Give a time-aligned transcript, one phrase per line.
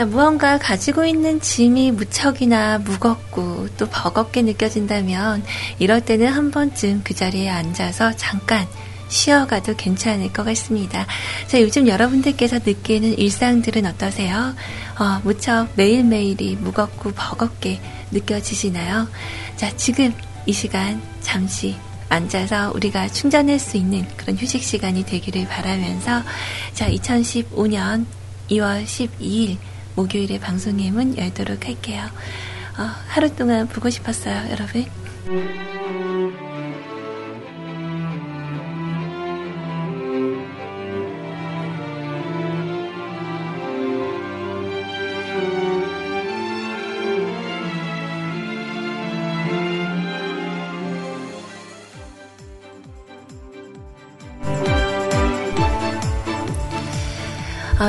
[0.00, 5.44] 자, 무언가 가지고 있는 짐이 무척이나 무겁고 또 버겁게 느껴진다면
[5.78, 8.66] 이럴 때는 한 번쯤 그 자리에 앉아서 잠깐
[9.10, 11.06] 쉬어가도 괜찮을 것 같습니다.
[11.48, 14.54] 자, 요즘 여러분들께서 느끼는 일상들은 어떠세요?
[14.98, 17.78] 어, 무척 매일매일이 무겁고 버겁게
[18.10, 19.06] 느껴지시나요?
[19.56, 20.14] 자, 지금
[20.46, 21.76] 이 시간 잠시
[22.08, 26.22] 앉아서 우리가 충전할 수 있는 그런 휴식 시간이 되기를 바라면서
[26.72, 28.06] 자, 2015년
[28.48, 29.58] 2월 12일
[29.94, 32.02] 목요일에 방송의 문 열도록 할게요.
[32.78, 34.86] 어, 하루 동안 보고 싶었어요, 여러분.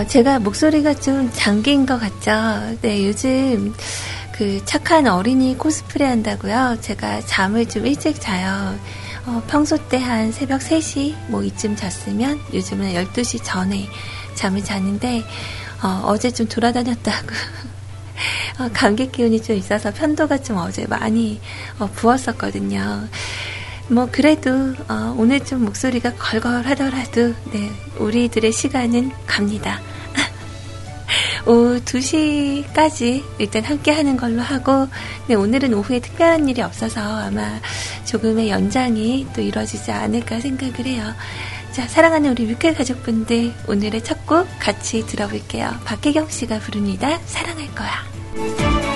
[0.02, 2.75] 어, 제가 목소리가 좀 잠긴 것 같죠?
[2.81, 3.71] 네, 요즘
[4.31, 6.77] 그 착한 어린이 코스프레 한다고요.
[6.81, 8.75] 제가 잠을 좀 일찍 자요.
[9.27, 13.88] 어, 평소 때 한 새벽 3시 뭐 이쯤 잤으면 요즘은 12시 전에
[14.33, 15.23] 잠을 자는데
[15.83, 17.27] 어, 제좀 돌아다녔다고
[18.59, 21.39] 어, 감기 기운이 좀 있어서 편도가 좀 어제 많이
[21.77, 23.08] 어, 부었었거든요.
[23.87, 24.51] 뭐 그래도
[24.87, 29.79] 어, 오늘 좀 목소리가 걸걸하더라도 네, 우리들의 시간은 갑니다.
[31.45, 34.87] 오후 2시까지 일단 함께 하는 걸로 하고
[35.27, 37.59] 네, 오늘은 오후에 특별한 일이 없어서 아마
[38.05, 41.13] 조금의 연장이 또 이루어지지 않을까 생각을 해요.
[41.71, 45.71] 자, 사랑하는 우리 뮤클 가족분들 오늘의 첫 곡 같이 들어볼게요.
[45.86, 47.20] 박혜경 씨가 부릅니다.
[47.25, 48.90] 사랑할 거야.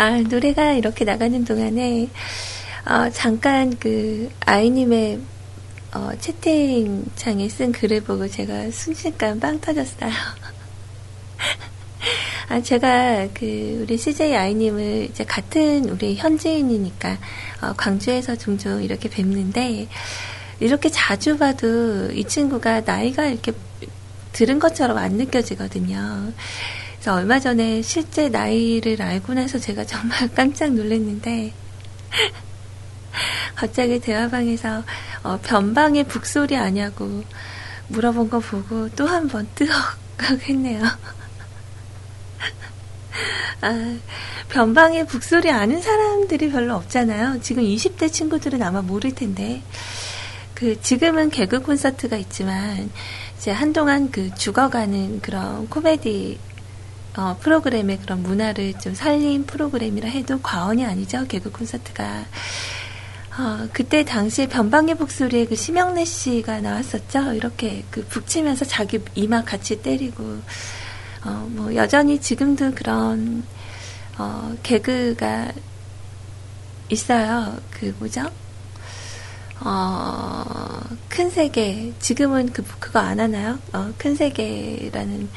[0.00, 2.08] 아, 노래가 이렇게 나가는 동안에,
[2.86, 5.20] 어, 잠깐 그, 아이님의,
[5.92, 10.10] 어, 채팅창에 쓴 글을 보고 제가 순식간 빵 터졌어요.
[12.48, 17.18] 아, 제가 그, 우리 CJ 아이님을 이제 같은 우리 현지인이니까,
[17.60, 19.86] 어, 광주에서 종종 이렇게 뵙는데,
[20.60, 23.52] 이렇게 자주 봐도 이 친구가 나이가 이렇게
[24.32, 26.32] 들은 것처럼 안 느껴지거든요.
[27.00, 31.54] 그래서 얼마 전에 실제 나이를 알고 나서 제가 정말 깜짝 놀랐는데,
[33.56, 34.84] 갑자기 대화방에서
[35.22, 37.24] 어, 변방의 북소리 아냐고
[37.88, 39.70] 물어본 거 보고 또 한 번 뜨억
[40.48, 40.82] 했네요.
[43.62, 43.98] 아,
[44.50, 47.40] 변방의 북소리 아는 사람들이 별로 없잖아요.
[47.40, 49.62] 지금 20대 친구들은 아마 모를 텐데.
[50.54, 52.90] 그, 지금은 개그 콘서트가 있지만,
[53.38, 56.38] 이제 한동안 그 죽어가는 그런 코미디
[57.16, 61.26] 어, 프로그램의 그런 문화를 좀 살린 프로그램이라 해도 과언이 아니죠.
[61.26, 62.24] 개그 콘서트가.
[63.38, 67.32] 어, 그때 당시에 변방의 북소리에 그 심영래 씨가 나왔었죠.
[67.34, 70.40] 이렇게 그 북치면서 자기 이마 같이 때리고,
[71.24, 73.44] 어, 뭐, 여전히 지금도 그런,
[74.18, 75.52] 어, 개그가
[76.90, 77.56] 있어요.
[77.70, 78.30] 그, 뭐죠?
[79.60, 81.92] 어, 큰 세계.
[82.00, 83.58] 지금은 그, 그거 안 하나요?
[83.72, 85.28] 어, 큰 세계라는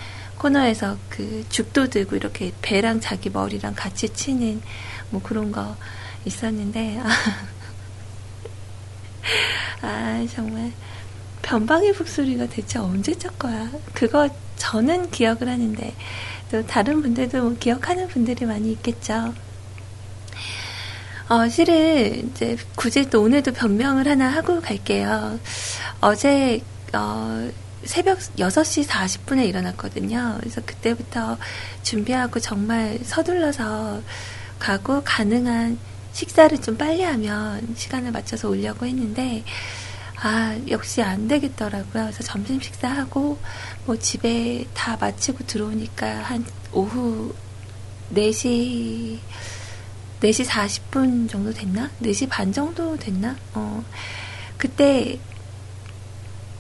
[0.43, 4.61] 코너에서 그 죽도 들고 이렇게 배랑 자기 머리랑 같이 치는
[5.09, 5.77] 뭐 그런 거
[6.25, 7.07] 있었는데 아,
[9.81, 10.73] 아 정말
[11.43, 13.71] 변방의 북소리가 대체 언제 적 거야?
[13.93, 15.95] 그거 저는 기억을 하는데
[16.51, 19.33] 또 다른 분들도 뭐 기억하는 분들이 많이 있겠죠.
[21.29, 25.39] 어, 실은 이제 굳이 또 오늘도 변명을 하나 하고 갈게요.
[26.01, 26.61] 어제
[26.91, 27.49] 어,
[27.85, 30.37] 새벽 6시 40분에 일어났거든요.
[30.39, 31.37] 그래서 그때부터
[31.83, 34.01] 준비하고 정말 서둘러서
[34.59, 35.77] 가고 가능한
[36.13, 39.43] 식사를 좀 빨리 하면 시간을 맞춰서 오려고 했는데,
[40.21, 42.03] 아, 역시 안 되겠더라고요.
[42.05, 43.39] 그래서 점심 식사하고,
[43.85, 47.33] 뭐 집에 다 마치고 들어오니까 한 오후
[48.13, 49.19] 4시,
[50.21, 51.89] 4시 40분 정도 됐나?
[52.01, 53.35] 4시 반 정도 됐나?
[53.53, 53.83] 어,
[54.57, 55.19] 그때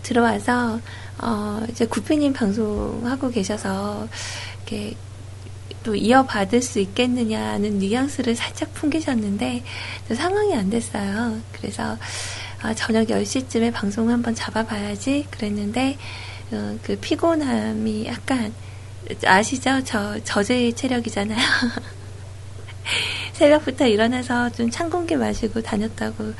[0.01, 0.81] 들어와서,
[1.19, 4.07] 어, 이제 구피님 방송하고 계셔서,
[4.57, 4.95] 이렇게
[5.83, 9.63] 또 이어받을 수 있겠느냐는 뉘앙스를 살짝 풍기셨는데,
[10.15, 11.39] 상황이 안 됐어요.
[11.51, 11.97] 그래서,
[12.61, 15.97] 아, 저녁 10시쯤에 방송 한번 잡아봐야지 그랬는데,
[16.51, 18.53] 어, 그 피곤함이 약간,
[19.25, 19.83] 아시죠?
[19.83, 21.37] 저, 저질 체력이잖아요.
[23.33, 26.33] 새벽부터 일어나서 좀 찬 공기 마시고 다녔다고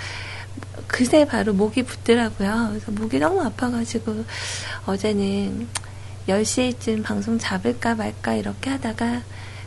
[0.88, 2.68] 그새 바로 목이 붙더라고요.
[2.70, 4.26] 그래서 목이 너무 아파가지고
[4.86, 5.68] 어제는
[6.28, 9.24] 10시쯤 방송 잡을까 말까 이렇게 하다가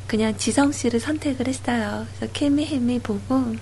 [0.06, 2.06] 그냥 지성 씨를 선택을 했어요.
[2.16, 3.56] 그래서 케미헤미 보고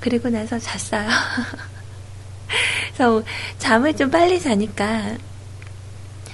[0.00, 1.08] 그리고 나서 잤어요.
[2.94, 3.22] 그래서
[3.58, 5.16] 잠을 좀 빨리 자니까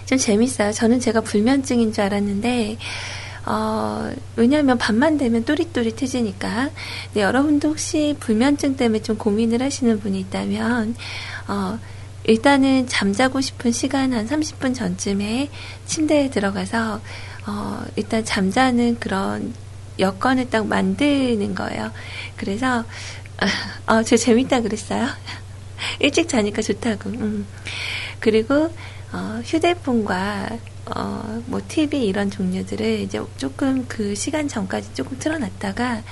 [0.06, 0.73] 좀 재밌어요.
[0.73, 2.79] 저는 제가 불면증인 줄 알았는데
[3.44, 6.71] 어, 왜냐하면 밤만 되면 또릿또릿해지니까.
[7.15, 10.94] 네, 여러분도 혹시 불면증 때문에 좀 고민을 하시는 분이 있다면,
[11.49, 11.79] 어,
[12.25, 15.50] 일단은 잠자고 싶은 시간 한 30분 전쯤에
[15.87, 17.00] 침대에 들어가서,
[17.47, 19.53] 어, 일단 잠자는 그런
[19.99, 21.91] 여건을 딱 만드는 거예요.
[22.37, 22.85] 그래서,
[23.87, 25.09] 어, 저 재밌다 그랬어요.
[25.99, 27.11] 일찍 자니까 좋다고.
[27.11, 27.47] 음.
[28.21, 28.73] 그리고,
[29.12, 30.49] 어, 휴대폰과
[30.97, 36.03] 어, 뭐 TV 이런 종류들을 이제 조금 그 시간 전까지 조금 틀어놨다가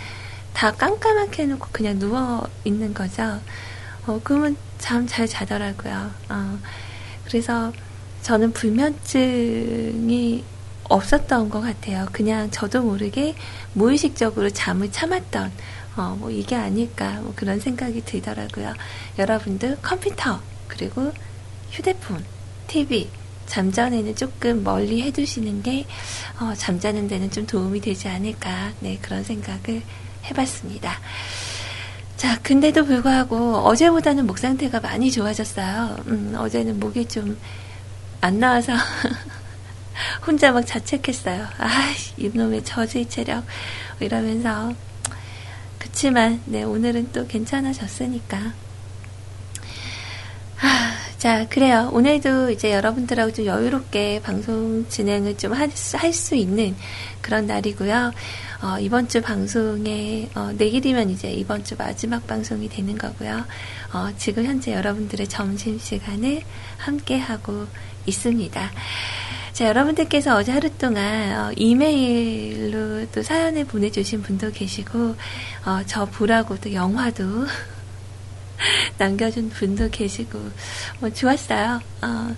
[0.55, 3.41] 다 깜깜하게 해놓고 그냥 누워 있는 거죠.
[4.07, 6.11] 어, 그러면 잠 잘 자더라고요.
[6.31, 6.59] 어,
[7.27, 7.73] 그래서
[8.23, 10.45] 저는 불면증이
[10.85, 12.07] 없었던 것 같아요.
[12.13, 13.35] 그냥 저도 모르게
[13.75, 15.53] 무의식적으로 잠을 참았던,
[15.97, 18.75] 어, 뭐 이게 아닐까, 뭐 그런 생각이 들더라고요.
[19.19, 21.13] 여러분들 컴퓨터, 그리고
[21.71, 22.25] 휴대폰,
[22.67, 23.09] TV,
[23.51, 25.87] 잠전에는 조금 멀리 해두시는 게
[26.41, 29.83] 어, 잠자는 데는 좀 도움이 되지 않을까 네 그런 생각을
[30.25, 30.99] 해봤습니다.
[32.17, 35.97] 자 근데도 불구하고 어제보다는 목 상태가 많이 좋아졌어요.
[36.07, 37.37] 음, 어제는 목이 좀
[38.21, 38.75] 안 나와서
[40.27, 41.47] 혼자 막 자책했어요.
[41.59, 43.45] 아 이놈의 저주의 체력
[43.99, 44.75] 이러면서
[45.79, 48.53] 그치만 네 오늘은 또 괜찮아졌으니까
[51.21, 51.91] 자, 그래요.
[51.93, 56.75] 오늘도 이제 여러분들하고 좀 여유롭게 방송 진행을 좀할수 있는
[57.21, 58.13] 그런 날이고요.
[58.63, 63.45] 어, 이번 주 방송에, 어, 내일이면 이제 이번 주 마지막 방송이 되는 거고요.
[63.93, 66.41] 어, 지금 현재 여러분들의 점심시간을
[66.79, 67.67] 함께하고
[68.07, 68.71] 있습니다.
[69.53, 75.17] 자, 여러분들께서 어제 하루 동안 어, 이메일로 또 사연을 보내주신 분도 계시고,
[75.67, 77.47] 어, 저 보라고 또 영화도
[78.99, 80.39] 남겨준 분도 계시고,
[81.01, 81.81] 뭐, 좋았어요.
[82.03, 82.37] 어.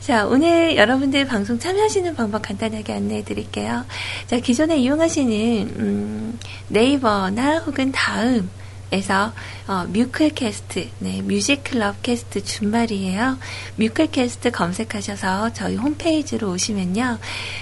[0.00, 3.84] 자, 오늘 여러분들 방송 참여하시는 방법 간단하게 안내해 드릴게요.
[4.26, 8.48] 자, 기존에 이용하시는, 음, 네이버나 혹은 다음,
[8.92, 9.32] 에서
[9.66, 13.36] 어, 뮤클캐스트, 네, 뮤직클럽 캐스트 준말이에요.
[13.74, 17.18] 뮤클캐스트 검색하셔서 저희 홈페이지로 오시면요.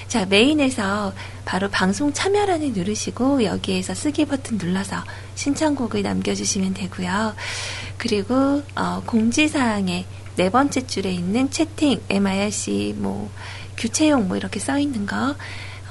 [0.07, 1.15] 자, 메인에서
[1.47, 5.03] 바로 방송 참여란을 누르시고 여기에서 쓰기 버튼 눌러서
[5.35, 7.35] 신청곡을 남겨주시면 되고요.
[7.99, 13.31] 그리고 어, 공지사항에 네 번째 줄에 있는 채팅, MIRC, 뭐
[13.77, 15.35] 규체용 뭐 이렇게 써 있는 거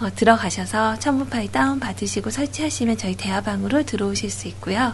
[0.01, 4.93] 어, 들어가셔서 첨부 파일 다운 받으시고 설치하시면 저희 대화방으로 들어오실 수 있고요.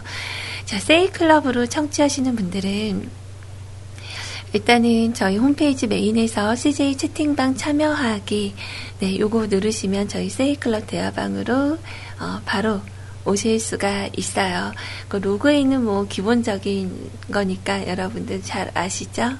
[0.66, 3.10] 자, 세이클럽으로 청취하시는 분들은
[4.52, 8.54] 일단은 저희 홈페이지 메인에서 CJ 채팅방 참여하기
[8.98, 11.78] 네, 요거 누르시면 저희 세이클럽 대화방으로
[12.20, 12.80] 어, 바로
[13.30, 14.72] 오실 수가 있어요.
[15.08, 19.30] 그 로그인은 뭐 기본적인 거니까 여러분들 잘 아시죠?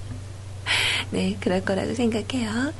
[1.10, 2.72] 네, 그럴 거라고 생각해요.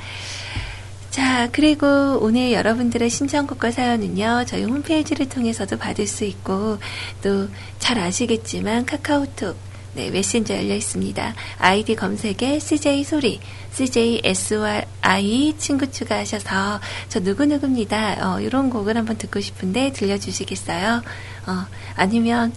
[1.10, 6.78] 자, 그리고 오늘 여러분들의 신청곡과 사연은요, 저희 홈페이지를 통해서도 받을 수 있고,
[7.22, 7.48] 또
[7.88, 9.56] 잘 아시겠지만 카카오톡,
[9.98, 11.34] 네, 메신저 열려 있습니다.
[11.58, 13.40] 아이디 검색에 CJ 소리,
[13.72, 16.78] CJ SY 친구 추가하셔서
[17.08, 18.18] 저 누구누구입니다.
[18.20, 21.02] 어, 이런 곡을 한번 듣고 싶은데 들려주시겠어요?
[21.48, 22.52] 어, 아니면,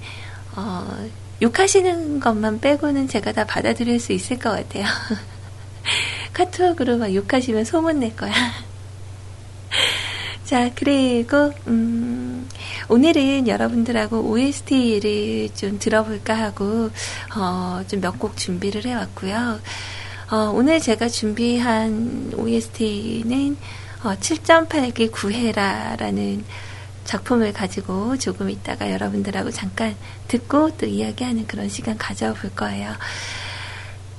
[0.55, 1.09] 어,
[1.41, 4.85] 욕하시는 것만 빼고는 제가 다 받아들일 수 있을 것 같아요.
[6.33, 8.33] 카톡으로 막 욕하시면 소문 낼 거야.
[10.45, 12.20] 자, 그리고, 음,
[12.91, 16.89] 오늘은 여러분들하고 OST를 좀 들어볼까 하고,
[17.37, 19.61] 어, 좀 몇 곡 준비를 해왔고요.
[20.29, 23.55] 어, 오늘 제가 준비한 OST는
[24.03, 26.43] 어, 7.8기 구해라라는
[27.05, 29.95] 작품을 가지고 조금 있다가 여러분들하고 잠깐
[30.27, 32.91] 듣고 또 이야기하는 그런 시간 가져볼 거예요.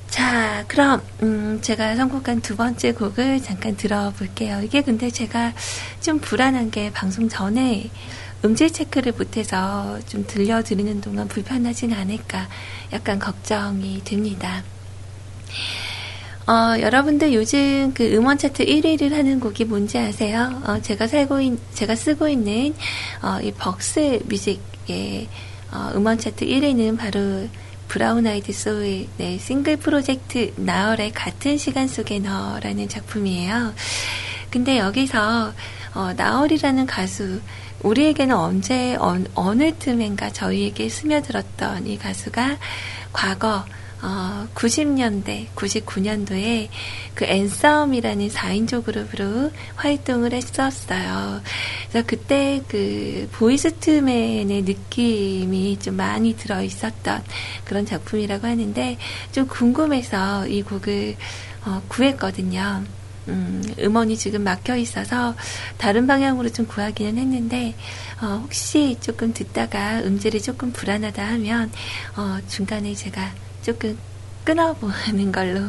[0.08, 4.62] 자, 그럼, 음, 제가 선곡한 두 번째 곡을 잠깐 들어볼게요.
[4.62, 5.52] 이게 근데 제가
[6.00, 7.90] 좀 불안한 게 방송 전에
[8.44, 12.48] 음질 체크를 못해서 좀 들려드리는 동안 불편하진 않을까
[12.92, 14.64] 약간 걱정이 됩니다.
[16.46, 20.60] 어, 여러분들 요즘 그 음원 차트 1위를 하는 곡이 뭔지 아세요?
[20.66, 22.74] 어, 제가 살고 있, 제가 쓰고 있는,
[23.22, 25.28] 어, 이 벅스 뮤직의,
[25.70, 27.48] 어, 음원 차트 1위는 바로
[27.86, 33.72] 브라운 아이드 소울, 네, 싱글 프로젝트 나얼의 같은 시간 속에 너라는 작품이에요.
[34.50, 35.52] 근데 여기서,
[35.94, 37.40] 어, 나얼이라는 가수,
[37.82, 42.58] 우리에게는 언제, 어, 어느 틈엔가 저희에게 스며들었던 이 가수가
[43.12, 43.64] 과거,
[44.02, 46.68] 어, 90년대, 99년도에
[47.14, 51.40] 그 앤썸이라는 4인조 그룹으로 활동을 했었어요.
[51.88, 57.22] 그래서 그때 그 보이스투맨의 느낌이 좀 많이 들어 있었던
[57.64, 58.98] 그런 작품이라고 하는데
[59.30, 61.16] 좀 궁금해서 이 곡을
[61.64, 62.82] 어, 구했거든요.
[63.28, 65.34] 음, 음원이 지금 막혀 있어서
[65.78, 67.74] 다른 방향으로 좀 구하기는 했는데
[68.20, 71.70] 어, 혹시 조금 듣다가 음질이 조금 불안하다 하면
[72.16, 73.96] 어, 중간에 제가 조금
[74.44, 75.60] 끊어보는 걸로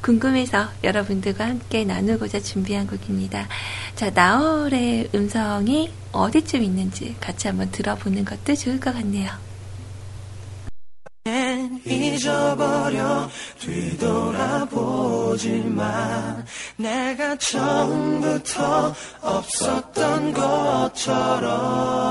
[0.00, 3.48] 궁금해서 여러분들과 함께 나누고자 준비한 곡입니다.
[3.96, 9.47] 자, 나월의 음성이 어디쯤 있는지 같이 한번 들어보는 것도 좋을 것 같네요.
[11.84, 13.28] 잊어버려
[13.60, 14.74] 뒤돌아보지만
[16.76, 22.08] 내가 처음부터 없었던 것처럼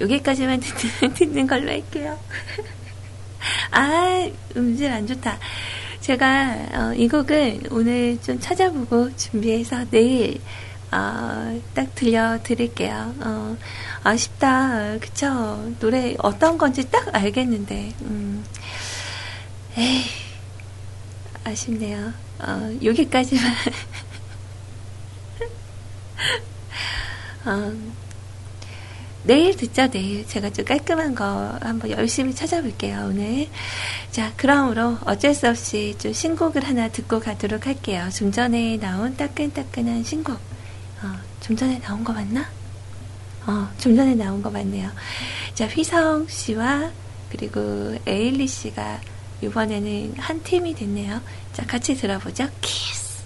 [0.00, 2.18] 여기까지만 듣는, 듣는 걸로 할게요.
[3.70, 5.38] 아, 음질 안 좋다.
[6.06, 10.40] 제가 어, 이 곡을 오늘 좀 찾아보고 준비해서 내일
[10.92, 13.12] 어, 딱 들려드릴게요.
[13.18, 13.56] 어,
[14.04, 14.98] 아쉽다.
[15.00, 15.68] 그쵸?
[15.80, 17.92] 노래 어떤 건지 딱 알겠는데.
[18.02, 18.44] 음.
[19.76, 20.04] 에이,
[21.42, 22.12] 아쉽네요.
[22.38, 23.52] 어, 여기까지만.
[27.46, 27.72] 어,
[29.26, 30.26] 내일 듣죠, 내일.
[30.26, 33.48] 제가 좀 깔끔한 거 한번 열심히 찾아볼게요, 오늘.
[34.12, 38.08] 자, 그러므로 어쩔 수 없이 좀 신곡을 하나 듣고 가도록 할게요.
[38.14, 40.34] 좀 전에 나온 따끈따끈한 신곡.
[41.02, 42.48] 어, 좀 전에 나온 거 맞나?
[43.46, 44.90] 어, 좀 전에 나온 거 맞네요.
[45.54, 46.90] 자, 휘성 씨와
[47.30, 49.00] 그리고 에일리 씨가
[49.42, 51.20] 이번에는 한 팀이 됐네요.
[51.52, 52.48] 자, 같이 들어보죠.
[52.60, 53.24] 키스.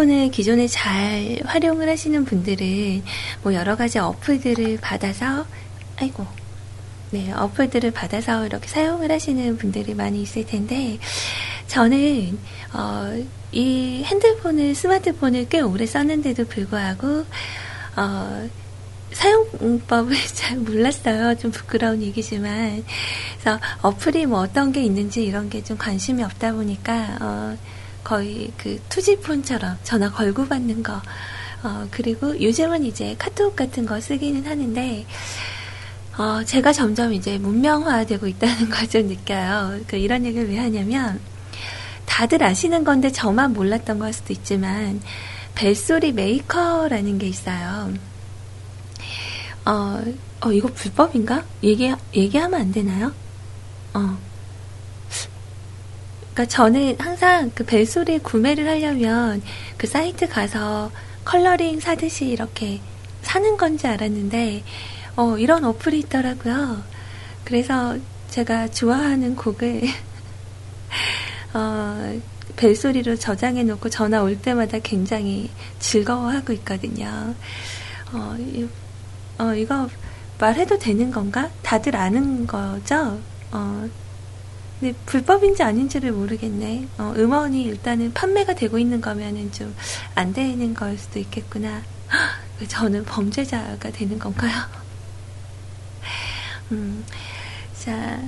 [0.00, 3.02] 스마트폰을 기존에 잘 활용을 하시는 분들은
[3.42, 5.44] 뭐 여러 가지 어플들을 받아서
[5.96, 6.26] 아이고
[7.10, 10.98] 네 어플들을 받아서 이렇게 사용을 하시는 분들이 많이 있을 텐데
[11.66, 12.38] 저는
[12.72, 17.26] 어, 이 핸드폰을 스마트폰을 꽤 오래 썼는데도 불구하고
[17.96, 18.48] 어,
[19.12, 21.36] 사용법을 잘 몰랐어요.
[21.36, 22.84] 좀 부끄러운 얘기지만.
[23.40, 27.56] 그래서 어플이 뭐 어떤 게 있는지 이런 게 좀 관심이 없다 보니까, 어,
[28.10, 31.00] 거의 그 2G폰처럼 전화 걸고 받는 거.
[31.62, 35.06] 어, 그리고 요즘은 이제 카톡 같은 거 쓰기는 하는데,
[36.18, 39.78] 어, 제가 점점 이제 문명화되고 있다는 걸 좀 느껴요.
[39.86, 41.20] 그 이런 얘기를 왜 하냐면,
[42.06, 45.00] 다들 아시는 건데 저만 몰랐던 걸 수도 있지만,
[45.54, 47.92] 벨소리 메이커라는 게 있어요.
[49.66, 50.02] 어,
[50.40, 51.44] 어, 이거 불법인가?
[51.62, 53.12] 얘기, 얘기하면 안 되나요?
[53.94, 54.18] 어.
[56.32, 59.42] 그러니까 저는 항상 그 벨소리 구매를 하려면
[59.76, 60.90] 그 사이트 가서
[61.24, 62.80] 컬러링 사듯이 이렇게
[63.22, 64.62] 사는 건지 알았는데
[65.16, 66.82] 어, 이런 어플이 있더라고요.
[67.44, 67.98] 그래서
[68.30, 69.82] 제가 좋아하는 곡을
[71.52, 72.20] 어,
[72.56, 77.34] 벨소리로 저장해 놓고 전화 올 때마다 굉장히 즐거워하고 있거든요.
[78.12, 78.68] 어, 이,
[79.38, 79.88] 어, 이거
[80.38, 81.50] 말해도 되는 건가?
[81.62, 83.18] 다들 아는 거죠?
[83.50, 83.88] 어,
[84.80, 86.88] 근데 불법인지 아닌지를 모르겠네.
[86.98, 89.74] 어, 음원이 일단은 판매가 되고 있는 거면은 좀
[90.14, 91.82] 안 되는 걸 수도 있겠구나.
[92.68, 94.52] 저는 범죄자가 되는 건가요?
[96.72, 97.04] 음,
[97.78, 98.20] 자,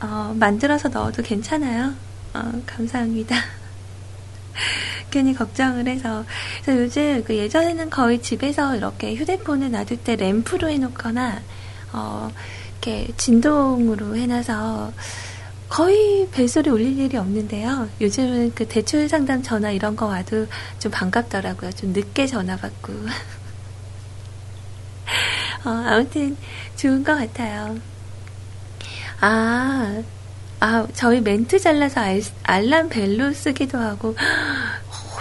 [0.00, 1.94] 어, 만들어서 넣어도 괜찮아요.
[2.34, 3.36] 어, 감사합니다.
[5.10, 6.24] 괜히 걱정을 해서.
[6.64, 11.40] 그래서 요즘 그 예전에는 거의 집에서 이렇게 휴대폰을 놔둘 때 램프로 해놓거나,
[11.92, 12.30] 어,
[12.72, 14.92] 이렇게 진동으로 해놔서
[15.72, 17.88] 거의 벨소리 울릴 일이 없는데요.
[17.98, 20.46] 요즘은 그 대출 상담 전화 이런 거 와도
[20.78, 21.72] 좀 반갑더라고요.
[21.72, 22.92] 좀 늦게 전화 받고.
[25.64, 26.36] 어, 아무튼
[26.76, 27.78] 좋은 것 같아요.
[29.22, 30.02] 아,
[30.60, 34.14] 아, 저희 멘트 잘라서 알, 알람 벨로 쓰기도 하고, 오,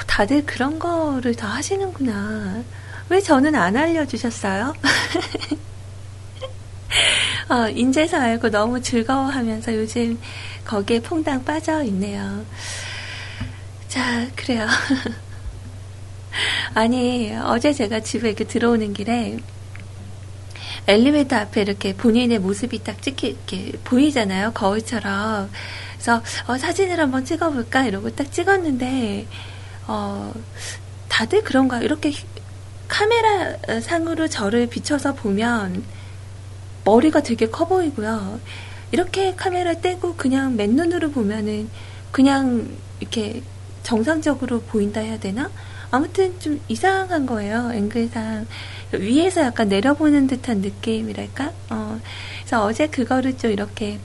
[0.05, 2.62] 다들 그런 거를 다 하시는구나.
[3.08, 4.74] 왜 저는 안 알려주셨어요?
[7.50, 10.20] 어, 인제서 알고 너무 즐거워하면서 요즘
[10.66, 12.46] 거기에 퐁당 빠져 있네요.
[13.88, 14.68] 자, 그래요.
[16.74, 19.38] 아니, 어제 제가 집에 이렇게 들어오는 길에
[20.88, 24.54] 엘리베이터 앞에 이렇게 본인의 모습이 딱 찍히, 이렇게 보이잖아요.
[24.54, 25.50] 거울처럼.
[25.94, 27.86] 그래서, 어, 사진을 한번 찍어볼까?
[27.86, 29.28] 이러고 딱 찍었는데,
[29.88, 30.34] 어,
[31.10, 31.82] 다들 그런가?
[31.82, 32.14] 이렇게
[32.88, 35.84] 카메라 상으로 저를 비춰서 보면,
[36.84, 38.40] 머리가 되게 커 보이고요.
[38.92, 41.70] 이렇게 카메라 떼고 그냥 맨눈으로 보면은
[42.12, 42.68] 그냥
[43.00, 43.42] 이렇게
[43.84, 45.50] 정상적으로 보인다 해야 되나?
[45.92, 47.72] 아무튼 좀 이상한 거예요.
[47.74, 48.48] 앵글상.
[48.94, 51.52] 위에서 약간 내려보는 듯한 느낌이랄까?
[51.70, 52.00] 어,
[52.40, 54.00] 그래서 어제 그거를 좀 이렇게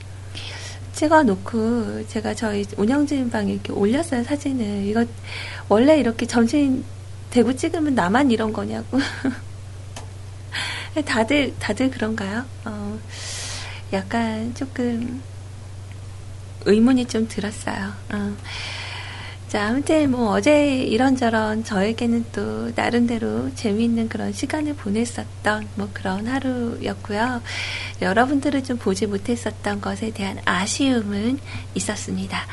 [0.93, 4.85] 찍어 놓고 제가 저희 운영진 방에 이렇게 올렸어요, 사진을.
[4.85, 5.05] 이거
[5.69, 6.83] 원래 이렇게 전신
[7.29, 8.99] 대고 찍으면 나만 이런 거냐고.
[11.03, 12.45] 다들, 다들 그런가요?
[12.65, 12.99] 어,
[13.93, 15.21] 약간 조금
[16.65, 17.93] 의문이 좀 들었어요.
[18.11, 18.35] 어.
[19.47, 27.41] 자, 아무튼 뭐 어제 이런저런 저에게는 또 나름대로 재미있는 그런 시간을 보냈었던 뭐 그런 하루였고요.
[28.01, 31.39] 여러분들을 좀 보지 못했었던 것에 대한 아쉬움은
[31.75, 32.45] 있었습니다.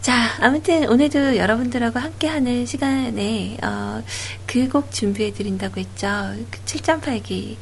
[0.00, 4.02] 자, 아무튼 오늘도 여러분들하고 함께하는 시간에 어,
[4.46, 6.34] 그 곡 준비해 드린다고 했죠.
[6.50, 7.56] 그 7.8기.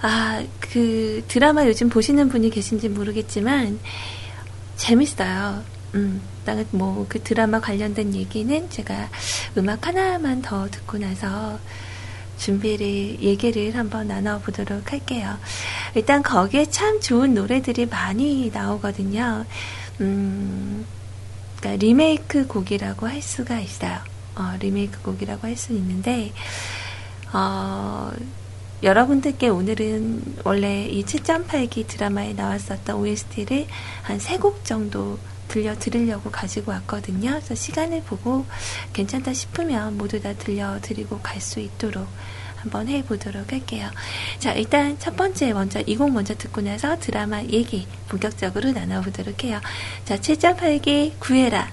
[0.00, 3.78] 아, 그 드라마 요즘 보시는 분이 계신지 모르겠지만
[4.76, 5.62] 재밌어요.
[5.94, 6.22] 음,
[6.70, 9.10] 뭐그 드라마 관련된 얘기는 제가
[9.58, 11.58] 음악 하나만 더 듣고 나서
[12.38, 15.36] 준비를 얘기를 한번 나눠보도록 할게요.
[15.94, 19.44] 일단 거기에 참 좋은 노래들이 많이 나오거든요.
[20.00, 20.84] 음,
[21.62, 23.98] 그러니까 리메이크 곡이라고 할 수가 있어요.
[24.34, 26.32] 어, 리메이크 곡이라고 할 수 있는데
[27.32, 28.10] 어,
[28.82, 33.66] 여러분들께 오늘은 원래 이 7.8기 드라마에 나왔었던 OST를
[34.02, 37.30] 한 세 곡 정도 들려드리려고 가지고 왔거든요.
[37.30, 38.44] 그래서 시간을 보고
[38.92, 42.08] 괜찮다 싶으면 모두 다 들려드리고 갈 수 있도록
[42.62, 43.88] 한번 해보도록 할게요.
[44.38, 49.60] 자, 일단 첫 번째 먼저 이 곡 먼저 듣고 나서 드라마 얘기 본격적으로 나눠보도록 해요.
[50.04, 51.70] 자, 7.8기 구해라.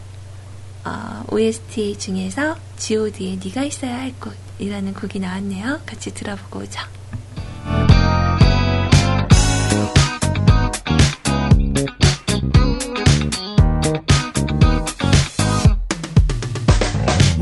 [0.86, 5.82] 어, OST 중에서 god의 네가 있어야 할 곳이라는 곡이 나왔네요.
[5.86, 6.80] 같이 들어보고 오죠.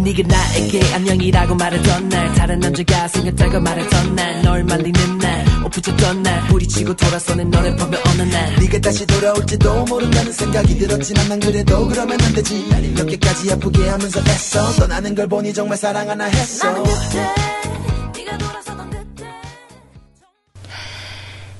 [0.07, 6.47] 네가 나에게 안녕이라고 말했던 날 다른 남자가 생겼다고 말했던 날 널 말리는 날 엎붙였던 날
[6.47, 12.17] 부딪히고 돌아서는 너를 보며 어느 날 네가 다시 돌아올지도 모른다는 생각이 들었지만 난 그래도 그러면
[12.21, 12.69] 안 되지.
[12.69, 14.73] 날 이렇게까지 아프게 하면서 애써.
[14.75, 16.71] 떠나는 걸 보니 정말 사랑 하나 했어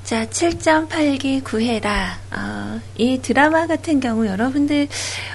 [0.08, 2.18] 자, 7.8기 구해라.
[2.32, 4.88] 어, 이 드라마 같은 경우 여러분들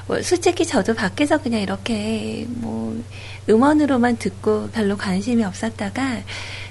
[0.07, 2.99] 뭐 솔직히 저도 밖에서 그냥 이렇게 뭐
[3.51, 6.23] 음원으로만 듣고 별로 관심이 없었다가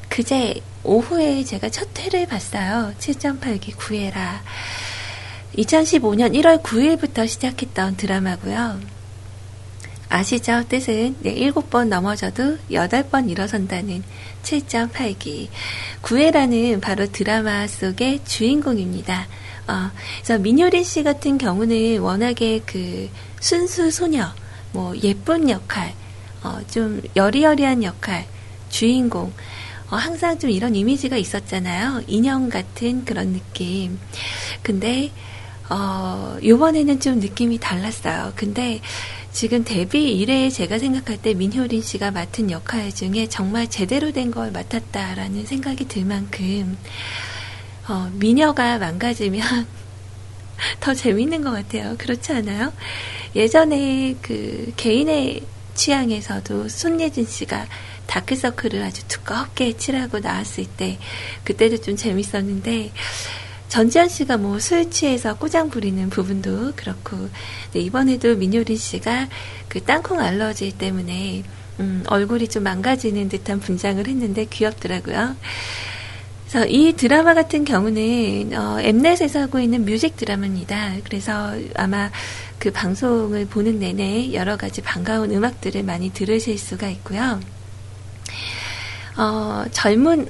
[0.10, 2.92] 그제 오후에 제가 첫 회를 봤어요.
[2.98, 4.42] 7.8기 구해라.
[5.58, 8.80] 2015년 1월 9일부터 시작했던 드라마고요.
[10.10, 10.64] 아시죠?
[10.68, 14.04] 뜻은 네, 7번 넘어져도 8번 일어선다는
[14.44, 15.50] 7.8기.
[16.02, 19.28] 구애라는 바로 드라마 속의 주인공입니다.
[19.68, 24.34] 어, 그래서 민효린 씨 같은 경우는 워낙에 그 순수 소녀,
[24.72, 25.94] 뭐 예쁜 역할,
[26.44, 28.28] 어, 좀 여리여리한 역할,
[28.70, 29.32] 주인공,
[29.90, 32.04] 어, 항상 좀 이런 이미지가 있었잖아요.
[32.08, 34.00] 인형 같은 그런 느낌.
[34.64, 35.12] 근데,
[35.70, 38.34] 어, 요번에는 좀 느낌이 달랐어요.
[38.36, 38.82] 근데
[39.32, 44.52] 지금 데뷔 이래 제가 생각할 때 민효린 씨가 맡은 역할 중에 정말 제대로 된 걸
[44.52, 46.78] 맡았다라는 생각이 들 만큼,
[47.88, 49.42] 어, 미녀가 망가지면
[50.80, 51.96] 더 재밌는 것 같아요.
[51.98, 52.72] 그렇지 않아요?
[53.36, 55.42] 예전에 그 개인의
[55.76, 57.68] 취향에서도 손예진 씨가
[58.08, 60.98] 다크서클을 아주 두껍게 칠하고 나왔을 때
[61.46, 62.92] 그때도 좀 재밌었는데
[63.72, 67.30] 전지현 씨가 뭐 술 취해서 꼬장 부리는 부분도 그렇고
[67.72, 69.30] 네, 이번에도 민효린 씨가
[69.70, 71.44] 그 땅콩 알러지 때문에
[71.80, 75.38] 음, 얼굴이 좀 망가지는 듯한 분장을 했는데 귀엽더라고요.
[76.50, 80.98] 그래서 이 드라마 같은 경우는 어, 엠넷에서 하고 있는 뮤직 드라마입니다.
[81.06, 82.12] 그래서 아마
[82.60, 87.40] 그 방송을 보는 내내 여러 가지 반가운 음악들을 많이 들으실 수가 있고요.
[89.16, 90.28] 어, 젊은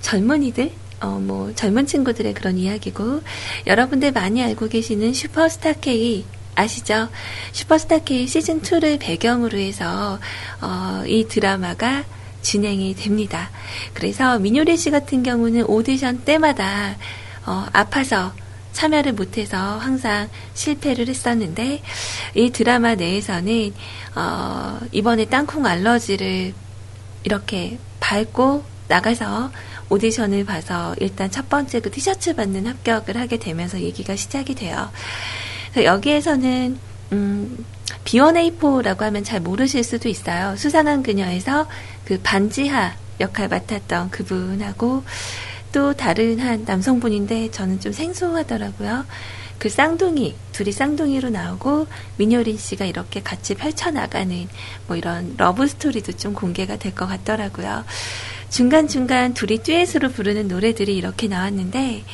[0.00, 0.72] 젊은이들
[1.04, 3.20] 어, 뭐 젊은 친구들의 그런 이야기고
[3.66, 7.08] 여러분들 많이 알고 계시는 슈퍼스타 K 아시죠?
[7.52, 10.18] 슈퍼스타 K 시즌 2를 배경으로 해서
[10.62, 12.04] 어, 이 드라마가
[12.40, 13.50] 진행이 됩니다.
[13.92, 16.96] 그래서 민효리 씨 같은 경우는 오디션 때마다
[17.44, 18.32] 어, 아파서
[18.72, 21.82] 참여를 못해서 항상 실패를 했었는데
[22.34, 23.74] 이 드라마 내에서는
[24.16, 26.54] 어, 이번에 땅콩 알러지를
[27.24, 29.50] 이렇게 밟고 나가서
[29.94, 34.90] 오디션을 봐서 일단 첫 번째 그 티셔츠 받는 합격을 하게 되면서 얘기가 시작이 돼요.
[35.76, 36.78] 여기에서는
[37.12, 37.64] 음,
[38.04, 40.56] B1A4라고 하면 잘 모르실 수도 있어요.
[40.56, 41.68] 수상한 그녀에서
[42.04, 45.04] 그 반지하 역할 맡았던 그분하고
[45.72, 49.04] 또 다른 한 남성분인데 저는 좀 생소하더라고요.
[49.58, 54.48] 그 쌍둥이, 둘이 쌍둥이로 나오고 민효린 씨가 이렇게 같이 펼쳐나가는
[54.88, 57.84] 뭐 이런 러브 스토리도 좀 공개가 될 것 같더라고요.
[58.54, 62.04] 중간중간 둘이 듀엣으로 부르는 노래들이 이렇게 나왔는데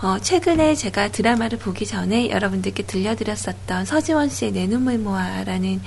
[0.00, 5.82] 어, 최근에 제가 드라마를 보기 전에 여러분들께 들려드렸었던 서지원 씨의 내 눈물 모아라는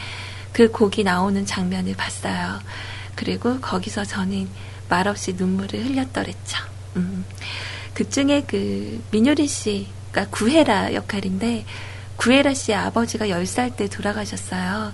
[0.54, 2.60] 그 곡이 나오는 장면을 봤어요.
[3.15, 4.48] 그리고 거기서 저는
[4.89, 6.60] 말없이 눈물을 흘렸더랬죠.
[6.98, 7.26] 음.
[7.96, 11.65] 그 중에 그 민효리 씨가 구혜라 역할인데
[12.18, 14.94] 구혜라 씨의 아버지가 10살 때 돌아가셨어요.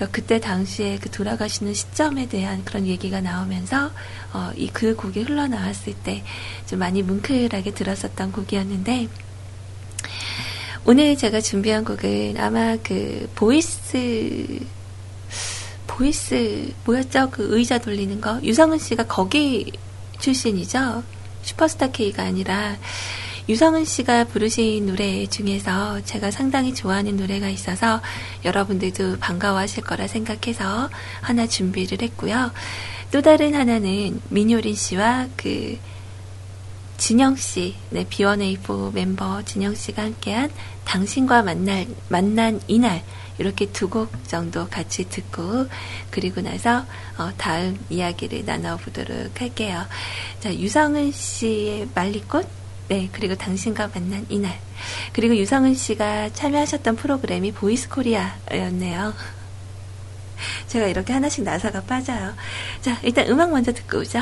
[0.00, 3.90] 그래서 그때 당시에 그 돌아가시는 시점에 대한 그런 얘기가 나오면서
[4.32, 6.22] 어, 이 그 곡이 흘러나왔을 때
[6.66, 9.08] 좀 많이 뭉클하게 들었었던 곡이었는데
[10.84, 14.60] 오늘 제가 준비한 곡은 아마 그 보이스
[15.86, 17.30] 보이스 뭐였죠?
[17.30, 19.72] 그 의자 돌리는 거 유성은 씨가 거기
[20.20, 21.02] 출신이죠.
[21.42, 22.76] 슈퍼스타 K가 아니라
[23.48, 28.00] 유성은 씨가 부르신 노래 중에서 제가 상당히 좋아하는 노래가 있어서
[28.44, 30.88] 여러분들도 반가워하실 거라 생각해서
[31.20, 32.52] 하나 준비를 했고요.
[33.12, 35.78] 또 다른 하나는 민효린 씨와 그
[36.96, 40.50] 진영 씨, 네, B1A4 멤버 진영 씨가 함께한
[40.84, 43.02] 당신과 만날, 만난 이날,
[43.38, 45.66] 이렇게 두 곡 정도 같이 듣고,
[46.10, 46.84] 그리고 나서,
[47.16, 49.86] 어, 다음 이야기를 나눠보도록 할게요.
[50.40, 52.46] 자, 유성은 씨의 말리꽃,
[52.88, 54.60] 네, 그리고 당신과 만난 이날.
[55.14, 59.14] 그리고 유성은 씨가 참여하셨던 프로그램이 보이스 코리아였네요.
[60.66, 62.34] 제가 이렇게 하나씩 나사가 빠져요.
[62.80, 64.20] 자, 일단 음악 먼저 듣고 오죠.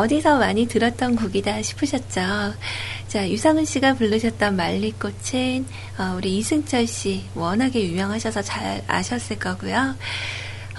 [0.00, 2.20] 어디서 많이 들었던 곡이다 싶으셨죠?
[3.08, 5.64] 자, 유상은 씨가 부르셨던 말리꽃은
[5.98, 9.94] 어, 우리 이승철 씨 워낙에 유명하셔서 잘 아셨을 거고요.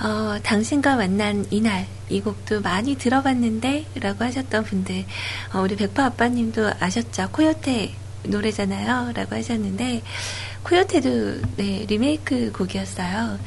[0.03, 5.05] 어, 당신과 만난 이날 이 곡도 많이 들어봤는데 라고 하셨던 분들
[5.55, 7.29] 어, 우리 백파 아빠님도 아셨죠?
[7.31, 10.03] 코요테 노래잖아요 라고 하셨는데
[10.61, 13.39] 코요테도 네, 리메이크 곡이었어요.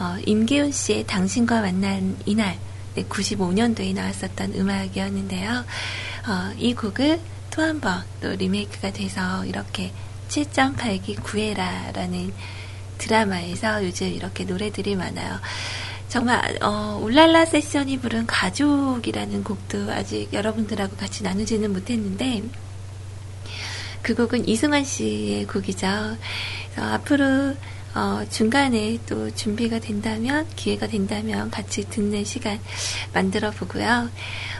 [0.00, 2.58] 어, 임기훈 씨의 당신과 만난 이날
[2.96, 5.64] 95년도에 나왔었던 음악이었는데요.
[6.28, 9.92] 어, 이 곡을 또 한 번 또 리메이크가 돼서 이렇게
[10.28, 12.32] 7.8기 구해라라는
[12.98, 15.38] 드라마에서 요즘 이렇게 노래들이 많아요.
[16.08, 22.42] 정말 어, 울랄라 세션이 부른 가족이라는 곡도 아직 여러분들하고 같이 나누지는 못했는데
[24.02, 25.86] 그 곡은 이승환 씨의 곡이죠.
[26.76, 27.54] 앞으로
[27.96, 32.60] 어, 중간에 또 준비가 된다면, 기회가 된다면 같이 듣는 시간
[33.14, 34.10] 만들어 보고요.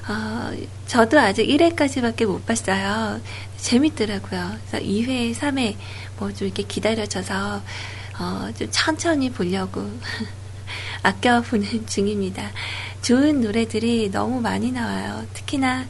[0.08, 0.52] 어,
[0.86, 3.20] 저도 아직 1회까지밖에 못 봤어요.
[3.58, 4.52] 재밌더라고요.
[4.70, 5.76] 그래서 2회, 3회
[6.18, 7.62] 뭐 좀 이렇게 기다려져서
[8.18, 9.86] 어, 좀 천천히 보려고
[11.04, 12.50] 아껴보는 중입니다.
[13.02, 15.26] 좋은 노래들이 너무 많이 나와요.
[15.34, 15.84] 특히나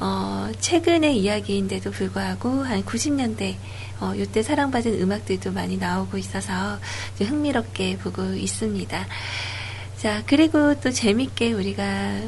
[0.00, 3.54] 어, 최근의 이야기인데도 불구하고 한 90년대
[4.00, 6.78] 어, 이때 사랑받은 음악들도 많이 나오고 있어서
[7.18, 9.06] 흥미롭게 보고 있습니다.
[9.96, 12.20] 자, 그리고 또 재밌게 우리가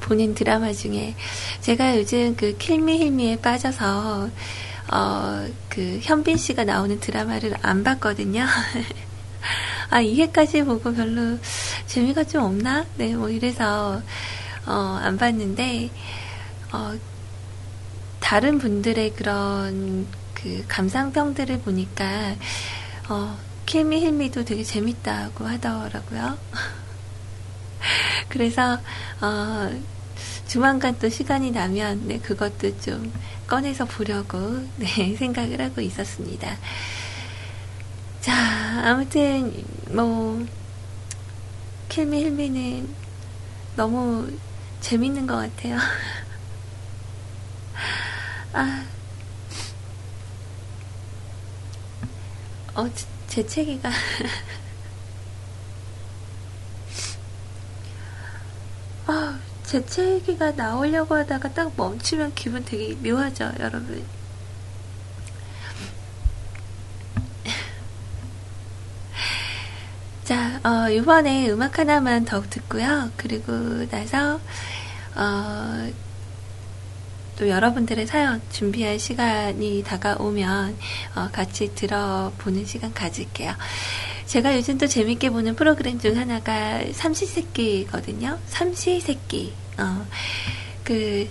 [0.00, 1.16] 보는 드라마 중에
[1.60, 4.30] 제가 요즘 그 킬미 힐미에 빠져서
[4.92, 8.46] 어, 그 현빈 씨가 나오는 드라마를 안 봤거든요.
[9.90, 11.38] 아, 이해까지 보고 별로
[11.86, 12.84] 재미가 좀 없나?
[12.96, 14.00] 네, 뭐 이래서
[14.66, 15.90] 어, 안 봤는데
[16.72, 16.94] 어,
[18.20, 22.34] 다른 분들의 그런 그 감상평들을 보니까
[23.08, 26.38] 어, 킬미 힐미도 되게 재밌다고 하더라고요.
[28.28, 28.78] 그래서
[29.20, 29.70] 어,
[30.46, 33.12] 조만간 또 시간이 나면 네, 그것도 좀
[33.46, 36.56] 꺼내서 보려고 네, 생각을 하고 있었습니다.
[38.20, 38.34] 자,
[38.84, 40.44] 아무튼 뭐
[41.88, 42.88] 킬미 힐미는
[43.76, 44.30] 너무
[44.80, 45.78] 재밌는 것 같아요.
[48.56, 48.84] 아,
[52.74, 52.88] 어,
[53.26, 53.90] 재채기가
[59.08, 64.02] 아, 재채기가 나오려고 하다가 딱 멈추면 기분 되게 묘하죠, 여러분.
[70.24, 73.10] 자, 어, 이번에 음악 하나만 더 듣고요.
[73.18, 73.52] 그리고
[73.90, 74.40] 나서,
[75.14, 75.90] 어,
[77.38, 80.76] 또 여러분들의 사연 준비할 시간이 다가오면,
[81.14, 83.52] 어, 같이 들어보는 시간 가질게요.
[84.26, 88.38] 제가 요즘 또 재밌게 보는 프로그램 중 하나가 삼시세끼거든요.
[88.48, 89.52] 삼시세끼.
[89.78, 90.06] 어,
[90.82, 91.28] 그,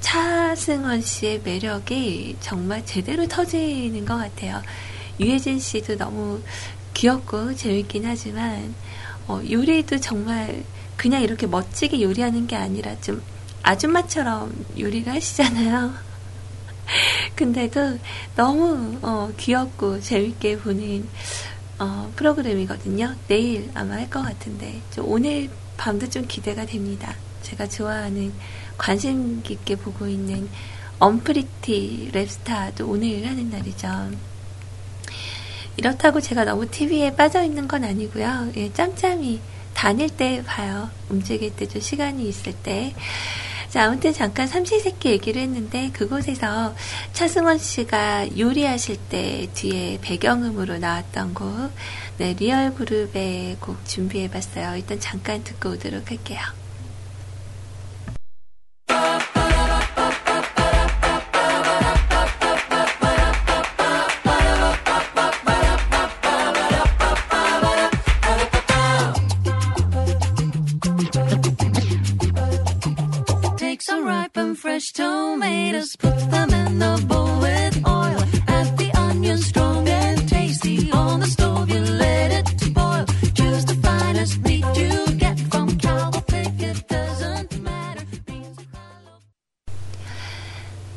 [0.00, 4.62] 차승원 씨의 매력이 정말 제대로 터지는 것 같아요.
[5.20, 6.40] 유해진 씨도 너무
[6.94, 8.74] 귀엽고 재밌긴 하지만,
[9.26, 10.62] 어, 요리도 정말
[10.96, 13.22] 그냥 이렇게 멋지게 요리하는 게 아니라 좀
[13.62, 15.92] 아줌마처럼 요리를 하시잖아요.
[17.36, 17.98] 근데도
[18.36, 21.08] 너무 어, 귀엽고 재밌게 보는
[21.78, 23.14] 어, 프로그램이거든요.
[23.28, 27.14] 내일 아마 할 것 같은데 오늘 밤도 좀 기대가 됩니다.
[27.42, 28.32] 제가 좋아하는
[28.76, 30.48] 관심 깊게 보고 있는
[30.98, 33.88] 언프리티 랩스타도 오늘 하는 날이죠.
[35.76, 38.52] 이렇다고 제가 너무 TV에 빠져 있는 건 아니고요.
[38.56, 39.40] 예, 짬짬이
[39.74, 40.90] 다닐 때 봐요.
[41.08, 42.94] 움직일 때 좀 시간이 있을 때.
[43.72, 46.74] 자, 아무튼 잠깐 삼시세끼 얘기를 했는데 그곳에서
[47.14, 51.72] 차승원 씨가 요리하실 때 뒤에 배경음으로 나왔던 곡,
[52.18, 54.76] 네, 리얼 그룹의 곡 준비해봤어요.
[54.76, 56.61] 일단 잠깐 듣고 오도록 할게요.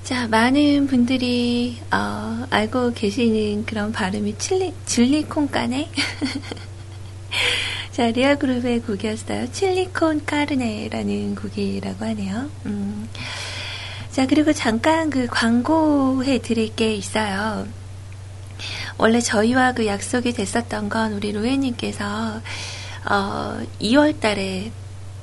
[0.03, 5.89] 자, 많은 분들이 어, 알고 계시는 그런 발음이 칠리, 질리콘 까네?
[7.91, 9.51] 자, 리아 그룹의 곡이었어요.
[9.53, 12.49] 칠리콘 까르네라는 곡이라고 하네요.
[12.65, 13.07] 음.
[14.15, 17.67] 자, 그리고 잠깐 그 광고해 드릴 게 있어요.
[18.97, 22.39] 원래 저희와 그 약속이 됐었던 건 우리 로에님께서
[23.09, 24.71] 어, 2월 달에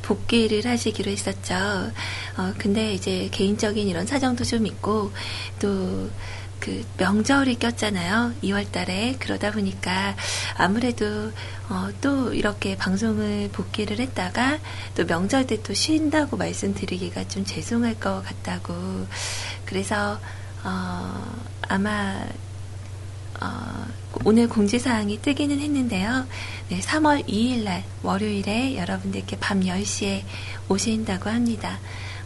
[0.02, 1.54] 복귀를 하시기로 했었죠.
[2.36, 5.10] 어, 근데 이제 개인적인 이런 사정도 좀 있고,
[5.58, 6.10] 또,
[6.62, 8.34] 그 명절이 꼈잖아요.
[8.44, 9.16] 2월 달에.
[9.18, 10.14] 그러다 보니까
[10.56, 11.32] 아무래도
[11.68, 14.58] 어, 또 이렇게 방송을 복귀를 했다가
[14.94, 18.74] 또 명절 때 또 쉰다고 말씀드리기가 좀 죄송할 것 같다고.
[19.64, 20.20] 그래서
[20.64, 22.24] 어, 아마
[23.40, 23.86] 어,
[24.24, 26.26] 오늘 공지사항이 뜨기는 했는데요.
[26.68, 30.22] 네, 3월 2일 날 월요일에 여러분들께 밤 10시에
[30.68, 31.78] 오신다고 합니다.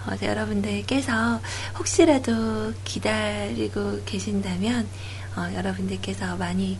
[0.07, 1.41] 어, 네, 여러분들께서
[1.79, 4.89] 혹시라도 기다리고 계신다면
[5.37, 6.79] 어, 여러분들께서 많이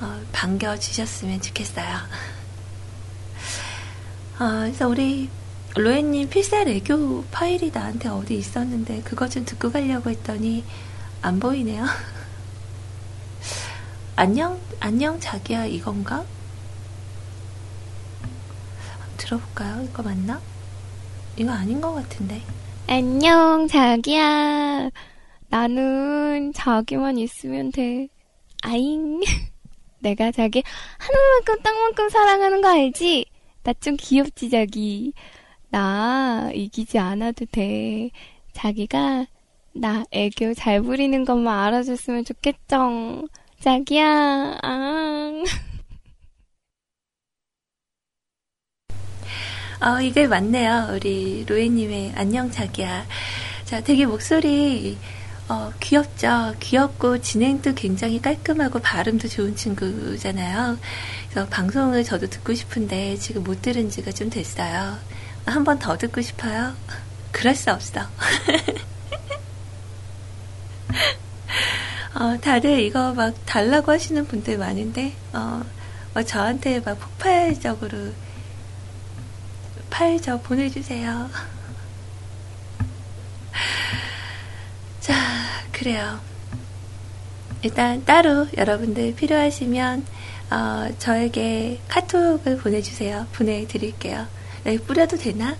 [0.00, 1.96] 어, 반겨주셨으면 좋겠어요.
[4.38, 5.28] 어, 그래서 우리
[5.74, 10.64] 로엔님 필살 애교 파일이 나한테 어디 있었는데 그거 좀 듣고 가려고 했더니
[11.20, 11.84] 안 보이네요.
[14.14, 16.24] 안녕 안녕 자기야 이건가?
[19.16, 19.82] 들어볼까요?
[19.82, 20.40] 이거 맞나?
[21.36, 22.40] 이거 아닌 것 같은데.
[22.88, 24.90] 안녕, 자기야.
[25.48, 28.08] 나는 자기만 있으면 돼.
[28.62, 29.20] 아잉.
[30.00, 30.62] 내가 자기
[30.98, 33.26] 하늘만큼 땅만큼 사랑하는 거 알지?
[33.64, 35.12] 나 좀 귀엽지, 자기.
[35.70, 38.10] 나 이기지 않아도 돼.
[38.52, 39.26] 자기가
[39.74, 43.28] 나 애교 잘 부리는 것만 알아줬으면 좋겠죠.
[43.60, 45.32] 자기야, 아.
[49.80, 50.88] 어, 이게 맞네요.
[50.94, 53.06] 우리 로에님의 안녕 자기야.
[53.64, 54.98] 자, 되게 목소리
[55.48, 56.54] 어, 귀엽죠.
[56.60, 60.78] 귀엽고 진행도 굉장히 깔끔하고 발음도 좋은 친구잖아요.
[61.30, 64.98] 그래서 방송을 저도 듣고 싶은데 지금 못 들은 지가 좀 됐어요.
[65.46, 66.74] 한 번 더 듣고 싶어요?
[67.32, 68.00] 그럴 수 없어.
[72.14, 75.62] 어, 다들 이거 막 달라고 하시는 분들 많은데, 어,
[76.14, 78.12] 어 저한테 막 폭발적으로
[79.90, 81.30] 팔 저 보내주세요.
[85.00, 85.14] 자,
[85.72, 86.20] 그래요.
[87.62, 90.04] 일단 따로 여러분들 필요하시면
[90.50, 93.26] 어, 저에게 카톡을 보내주세요.
[93.32, 94.26] 보내드릴게요.
[94.66, 95.56] 여기 뿌려도 되나?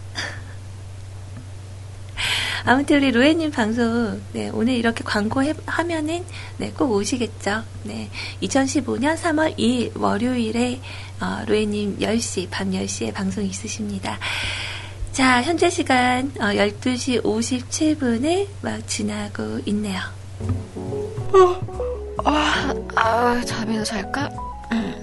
[2.68, 6.22] 아무튼 우리 로에님 방송 네, 오늘 이렇게 광고하면은
[6.58, 7.62] 네, 꼭 오시겠죠.
[7.84, 8.10] 네,
[8.42, 10.78] 2015년 3월 2일 월요일에
[11.18, 14.18] 어, 로에님 10시 밤 10시에 방송 있으십니다.
[15.12, 20.00] 자, 현재 시간 어, 12시 57분을 막 지나고 있네요.
[21.32, 24.28] 어, 아, 아, 잠이나 잘까?
[24.72, 24.94] 음,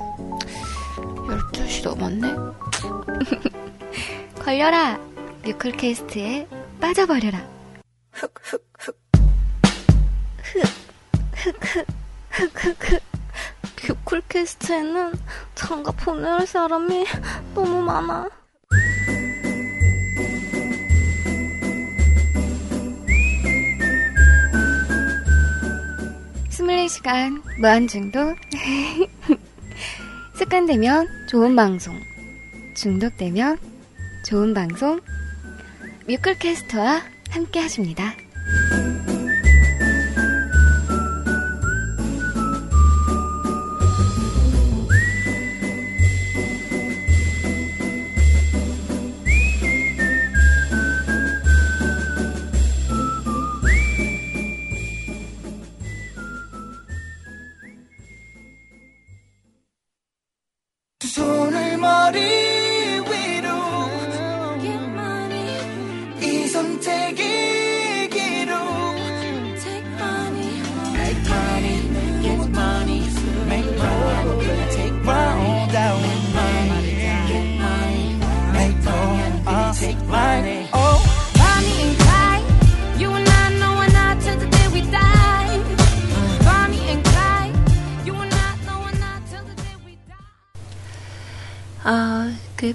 [1.52, 2.28] 12시 넘었네?
[4.38, 5.00] 걸려라!
[5.44, 6.48] 뮤클캐스트에
[6.80, 7.55] 빠져버려라.
[13.88, 15.14] 뮤클캐스트에는
[15.54, 17.06] 장갑 보낼 사람이
[17.54, 18.30] 너무 많아.
[26.50, 28.38] 24시간 무한중독.
[30.36, 32.00] 습관되면 좋은 방송.
[32.76, 33.58] 중독되면
[34.26, 35.02] 좋은 방송.
[36.08, 38.16] 뮤클캐스트와 함께 하십니다.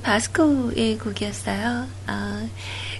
[0.02, 1.86] 바스코의 곡이었어요.
[2.06, 2.48] 어,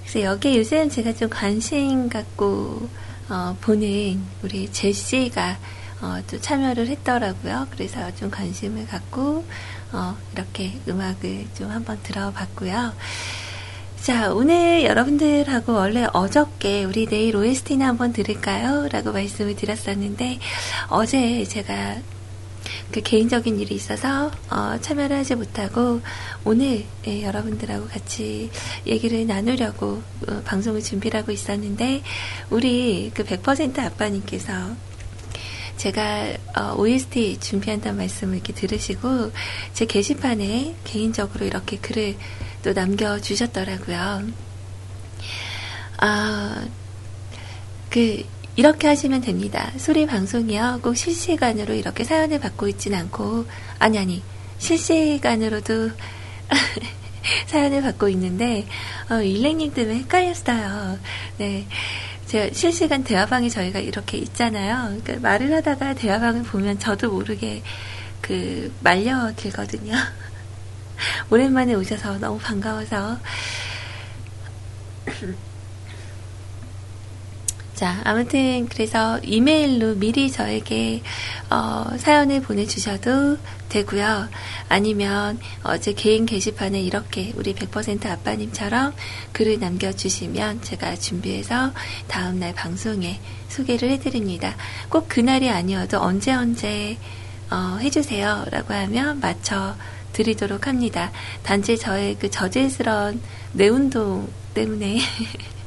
[0.01, 2.88] 그래서 여기에 요새는 제가 좀 관심 갖고
[3.29, 5.59] 어, 보는 우리 제시가
[6.03, 7.68] 어, 또 참여를 했더라고요.
[7.70, 9.44] 그래서 좀 관심을 갖고
[9.92, 12.92] 어, 이렇게 음악을 좀 한번 들어봤고요.
[14.01, 18.88] 자, 오늘 여러분들하고 원래 어저께 우리 내일 OST나 한번 들을까요?
[18.88, 20.38] 라고 말씀을 드렸었는데,
[20.88, 21.96] 어제 제가
[22.92, 26.00] 그 개인적인 일이 있어서 어, 참여를 하지 못하고
[26.44, 28.50] 오늘 예, 여러분들하고 같이
[28.87, 32.03] 얘기를 나누려고 어, 방송을 준비를 하고 있었는데
[32.50, 34.53] 우리 그 100% 아빠님께서
[35.76, 39.33] 제가 어, OST 준비한다는 말씀을 이렇게 들으시고
[39.72, 42.16] 제 게시판에 개인적으로 이렇게 글을
[42.62, 44.24] 또 남겨주셨더라고요.
[45.98, 46.64] 아,
[47.88, 48.24] 그
[48.56, 49.70] 이렇게 하시면 됩니다.
[49.78, 50.80] 소리 방송이요.
[50.82, 53.46] 꼭 실시간으로 이렇게 사연을 받고 있진 않고,
[53.78, 54.22] 아니, 아니,
[54.58, 55.90] 실시간으로도
[57.46, 58.66] 사연을 받고 있는데,
[59.10, 60.98] 어, 일랭님 때문에 헷갈렸어요.
[61.38, 61.66] 네.
[62.26, 65.00] 제가 실시간 대화방에 저희가 이렇게 있잖아요.
[65.02, 67.62] 그러니까 말을 하다가 대화방을 보면 저도 모르게
[68.20, 69.94] 그 말려들거든요.
[71.30, 73.18] 오랜만에 오셔서 너무 반가워서.
[77.81, 81.01] 자, 아무튼 그래서 이메일로 미리 저에게
[81.49, 83.38] 어, 사연을 보내주셔도
[83.71, 84.29] 되고요.
[84.69, 88.93] 아니면 어제 개인 게시판에 이렇게 우리 100% 아빠님처럼
[89.33, 91.72] 글을 남겨주시면 제가 준비해서
[92.07, 93.18] 다음날 방송에
[93.49, 94.57] 소개를 해드립니다.
[94.91, 96.99] 꼭 그날이 아니어도 언제 언제
[97.51, 99.74] 어, 해주세요 라고 하면 맞춰
[100.12, 101.11] 드리도록 합니다.
[101.43, 103.22] 단지 저의 그 저질스러운
[103.55, 104.99] 내 운동 때문에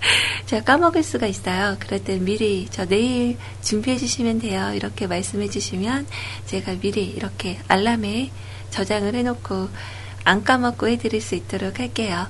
[0.46, 1.76] 제가 까먹을 수가 있어요.
[1.78, 4.72] 그럴 때 미리 저 내일 준비해 주시면 돼요.
[4.74, 6.06] 이렇게 말씀해 주시면
[6.46, 8.30] 제가 미리 이렇게 알람에
[8.70, 9.68] 저장을 해놓고
[10.24, 12.26] 안 까먹고 해드릴 수 있도록 할게요.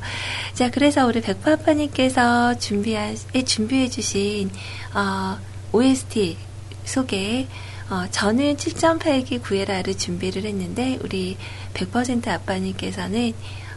[0.54, 3.14] 자, 그래서 우리 백파파님께서 준비해,
[3.44, 4.50] 준비해 주신,
[4.94, 5.38] 어,
[5.72, 6.36] OST
[6.84, 7.48] 소개,
[7.90, 11.36] 어, 저는 7.8기 구해라를 준비를 했는데, 우리
[11.74, 13.32] 100% 아빠님께서는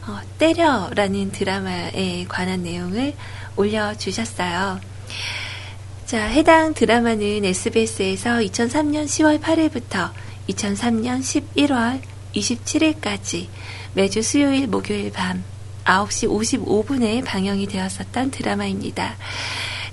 [0.05, 3.13] 어, 때려라는 드라마에 관한 내용을
[3.55, 4.81] 올려주셨어요.
[6.05, 10.11] 자, 해당 드라마는 SBS에서 2003년 10월 8일부터
[10.49, 12.01] 2003년 11월
[12.35, 13.47] 27일까지
[13.93, 15.43] 매주 수요일, 목요일 밤
[15.85, 19.15] 9시 55분에 방영이 되었었던 드라마입니다.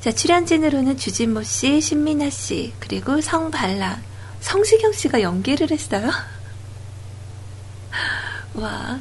[0.01, 4.01] 자, 출연진으로는 주진모 씨, 신민아 씨, 그리고 성발라,
[4.41, 6.11] 성시경 씨가 연기를 했어요.
[8.55, 8.99] 와.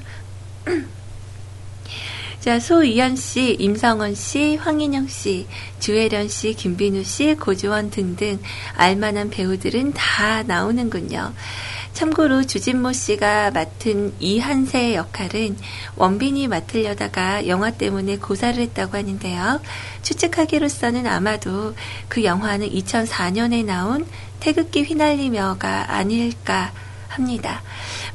[2.50, 5.46] 자, 소이연 씨, 임성원 씨, 황인영 씨,
[5.80, 8.40] 주혜련 씨, 김빈우 씨, 고주원 등등
[8.76, 11.32] 알만한 배우들은 다 나오는군요.
[11.94, 15.58] 참고로 주진모 씨가 맡은 이한세의 역할은
[15.96, 19.62] 원빈이 맡으려다가 영화 때문에 고사를 했다고 하는데요.
[20.02, 21.76] 추측하기로서는 아마도
[22.08, 24.08] 그 영화는 2004년에 나온
[24.40, 26.72] 태극기 휘날리며가 아닐까
[27.10, 27.62] 합니다.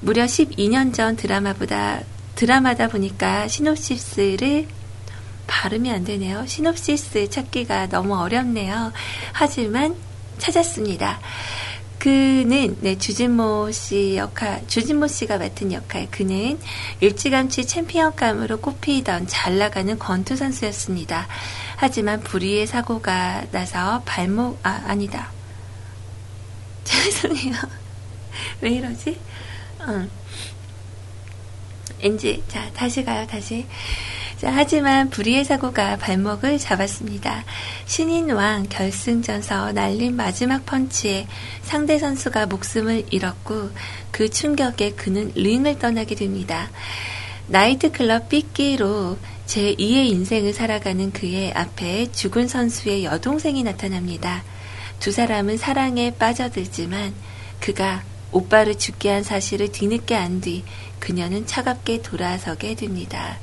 [0.01, 2.01] 무려 12년 전 드라마보다
[2.35, 4.66] 드라마다 보니까 시놉시스를
[5.47, 6.47] 발음이 안 되네요.
[6.47, 8.93] 시놉시스 찾기가 너무 어렵네요.
[9.32, 9.95] 하지만
[10.39, 11.20] 찾았습니다.
[11.99, 16.59] 그는 네, 주진모 씨 역할, 주진모 씨가 맡은 역할, 그는
[17.01, 21.26] 일찌감치 챔피언감으로 꼽히던 잘 나가는 권투 선수였습니다.
[21.76, 25.30] 하지만 불의의 사고가 나서 발목, 아, 아니다.
[26.85, 27.55] 죄송해요.
[28.61, 29.18] 왜 이러지?
[29.89, 30.11] 응.
[32.05, 33.67] 엔지, 자, 다시 가요, 다시.
[34.37, 37.45] 자, 하지만 불의의 사고가 발목을 잡았습니다.
[37.87, 41.27] 신인왕 결승전서 날린 마지막 펀치에
[41.63, 43.71] 상대 선수가 목숨을 잃었고
[44.11, 46.69] 그 충격에 그는 링을 떠나게 됩니다.
[47.47, 54.43] 나이트클럽 삐끼로 제2의 인생을 살아가는 그의 앞에 죽은 선수의 여동생이 나타납니다.
[55.01, 57.15] 두 사람은 사랑에 빠져들지만
[57.61, 58.03] 그가
[58.35, 60.64] 오빠를 죽게 한 사실을 뒤늦게 안 뒤
[60.99, 63.39] 그녀는 차갑게 돌아서게 됩니다.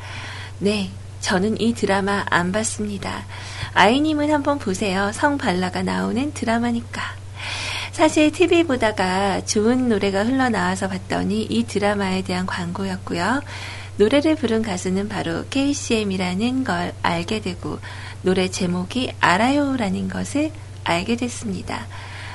[0.59, 0.89] 네,
[1.21, 3.25] 저는 이 드라마 안 봤습니다.
[3.73, 5.11] 아이님은 한번 보세요.
[5.13, 7.01] 성발라가 나오는 드라마니까.
[7.91, 13.41] 사실 TV 보다가 좋은 노래가 흘러나와서 봤더니 이 드라마에 대한 광고였고요.
[13.97, 17.79] 노래를 부른 가수는 바로 KCM이라는 걸 알게 되고
[18.23, 20.51] 노래 제목이 알아요라는 것을
[20.83, 21.85] 알게 됐습니다.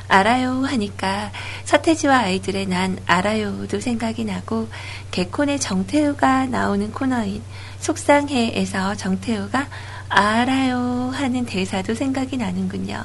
[0.08, 1.32] 알아요 하니까
[1.64, 4.68] 서태지와 아이들의 난 알아요도 생각이 나고
[5.10, 7.42] 개콘의 정태우가 나오는 코너인
[7.80, 9.66] 속상해에서 정태우가
[10.08, 13.04] 알아요 하는 대사도 생각이 나는군요.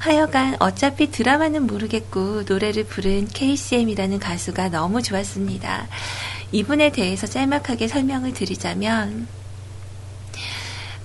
[0.00, 5.88] 하여간 어차피 드라마는 모르겠고 노래를 부른 KCM이라는 가수가 너무 좋았습니다.
[6.52, 9.26] 이분에 대해서 짤막하게 설명을 드리자면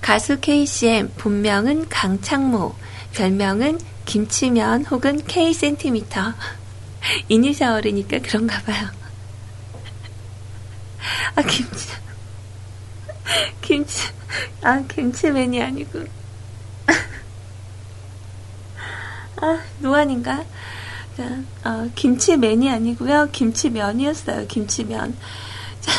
[0.00, 2.74] 가수 KCM 본명은 강창모,
[3.14, 6.34] 별명은 김치면 혹은 K 센티미터.
[7.28, 8.88] 이니셔얼이니까 그런가 봐요.
[11.36, 11.88] 아, 김치.
[13.60, 14.08] 김치.
[14.62, 16.04] 아, 김치맨이 아니고.
[19.40, 20.44] 아, 노안인가?
[21.16, 23.28] 자, 어, 김치맨이 아니고요.
[23.30, 24.46] 김치면이었어요.
[24.48, 25.16] 김치면.
[25.80, 25.92] 자,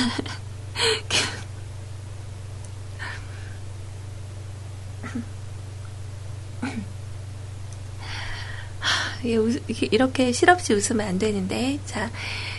[9.92, 12.10] 이렇게 실없이 웃으면 안 되는데, 자,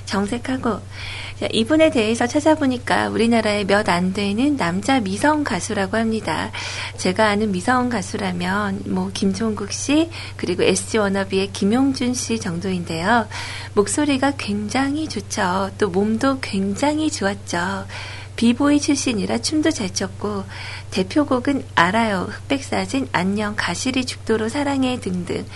[0.04, 0.80] 정색하고,
[1.40, 6.50] 자, 이분에 대해서 찾아보니까 우리나라에 몇 안 되는 남자 미성 가수라고 합니다.
[6.96, 13.28] 제가 아는 미성 가수라면, 뭐, 김종국 씨, 그리고 SG 워너비의 김용준 씨 정도인데요.
[13.74, 15.70] 목소리가 굉장히 좋죠.
[15.78, 17.86] 또 몸도 굉장히 좋았죠.
[18.36, 20.44] 비보이 출신이라 춤도 잘 췄고
[20.90, 25.46] 대표곡은 알아요 흑백사진 안녕 가시리 죽도록 사랑해 등등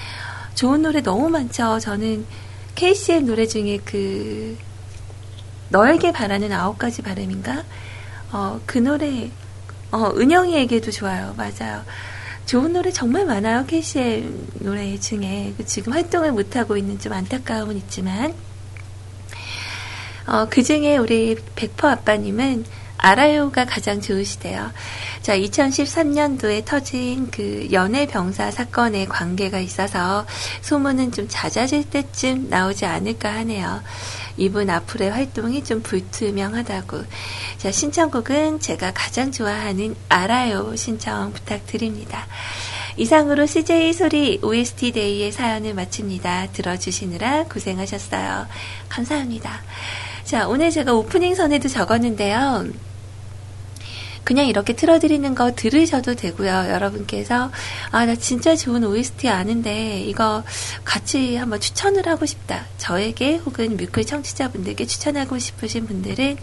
[0.54, 1.78] 좋은 노래 너무 많죠.
[1.78, 2.26] 저는
[2.74, 4.56] KCM 노래 중에 그
[5.70, 7.64] 너에게 바라는 아홉 가지 바람인가?
[8.32, 9.30] 어, 그 노래
[9.92, 11.34] 어, 은영이에게도 좋아요.
[11.36, 11.82] 맞아요.
[12.46, 13.64] 좋은 노래 정말 많아요.
[13.66, 18.34] KCM 노래 중에 그 지금 활동을 못하고 있는 좀 안타까움은 있지만
[20.26, 22.64] 어, 그 중에 우리 백퍼 아빠님은
[23.02, 24.70] 알아요가 가장 좋으시대요.
[25.22, 30.26] 자, 2013년도에 터진 그 연애병사 사건에 관계가 있어서
[30.62, 33.82] 소문은 좀 잦아질 때쯤 나오지 않을까 하네요.
[34.36, 37.04] 이분 앞으로의 활동이 좀 불투명하다고.
[37.58, 42.26] 자, 신청곡은 제가 가장 좋아하는 알아요 신청 부탁드립니다.
[42.96, 46.48] 이상으로 CJ 소리 OST 데이의 사연을 마칩니다.
[46.52, 48.46] 들어주시느라 고생하셨어요.
[48.88, 49.62] 감사합니다.
[50.24, 52.66] 자, 오늘 제가 오프닝 선에도 적었는데요.
[54.30, 56.50] 그냥 이렇게 틀어드리는 거 들으셔도 되고요.
[56.70, 57.50] 여러분께서
[57.90, 60.44] 아 나 진짜 좋은 OST 아는데 이거
[60.84, 62.64] 같이 한번 추천을 하고 싶다.
[62.78, 66.36] 저에게 혹은 뮤클 청취자분들께 추천하고 싶으신 분들은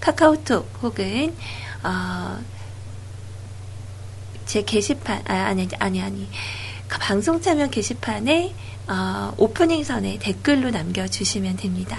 [0.00, 1.36] 카카오톡 혹은
[1.82, 2.38] 어,
[4.46, 6.28] 제 게시판 아, 아니 아니 아니
[6.88, 8.54] 그 방송 참여 게시판에
[8.88, 11.98] 어, 오프닝 선에 댓글로 남겨주시면 됩니다.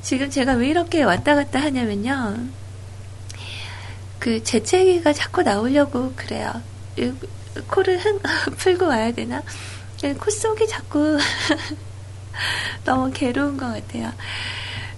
[0.00, 2.61] 지금 제가 왜 이렇게 왔다 갔다 하냐면요.
[4.22, 6.62] 그 재채기가 자꾸 나오려고 그래요.
[7.66, 8.20] 코를 흥,
[8.56, 9.42] 풀고 와야 되나?
[10.20, 11.18] 코 속이 자꾸
[12.84, 14.12] 너무 괴로운 것 같아요.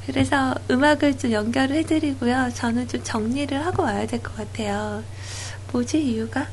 [0.07, 2.51] 그래서 음악을 좀 연결을 해드리고요.
[2.55, 5.03] 저는 좀 정리를 하고 와야 될 것 같아요.
[5.72, 6.49] 뭐지, 이유가?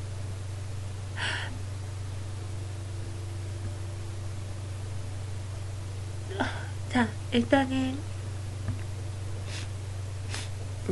[6.90, 7.98] 자, 일단은,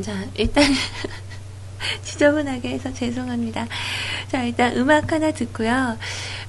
[0.01, 0.63] 자, 일단,
[2.03, 3.67] 지저분하게 해서 죄송합니다.
[4.27, 5.97] 자, 일단 음악 하나 듣고요.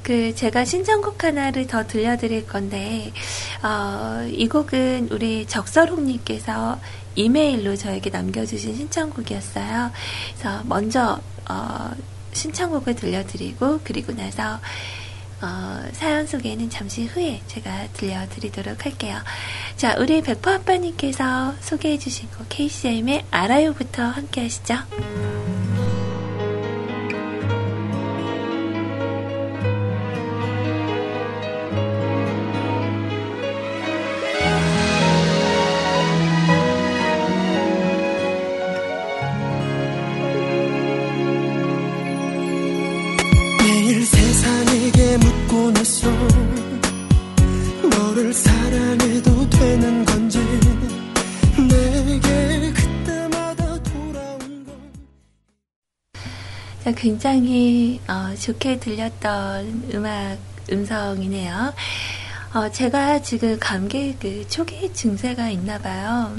[0.02, 3.12] 그, 제가 신청곡 하나를 더 들려드릴 건데,
[3.62, 6.80] 어, 이 곡은 우리 적설홍님께서
[7.16, 9.90] 이메일로 저에게 남겨주신 신청곡이었어요.
[10.38, 11.90] 그래서 먼저, 어,
[12.32, 14.60] 신청곡을 들려드리고, 그리고 나서,
[15.42, 19.16] 어, 사연 소개는 잠시 후에 제가 들려드리도록 할게요.
[19.76, 24.74] 자, 우리 백퍼 아빠님께서 소개해주신 곡 KCM의 알아요부터 함께 하시죠.
[56.94, 60.38] 굉장히 어, 좋게 들렸던 음악
[60.70, 61.72] 음성이네요.
[62.54, 66.34] 어, 제가 지금 감기 그 초기 증세가 있나 봐요.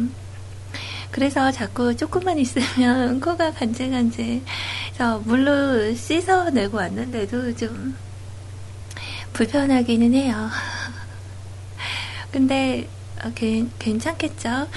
[1.12, 4.42] 그래서 자꾸 조금만 있으면 코가 간질간질.
[4.88, 7.96] 그래서 물로 씻어내고 왔는데도 좀
[9.34, 10.50] 불편하기는 해요.
[12.32, 12.88] 근데
[13.24, 13.32] 어,
[13.80, 14.68] 괜찮겠죠?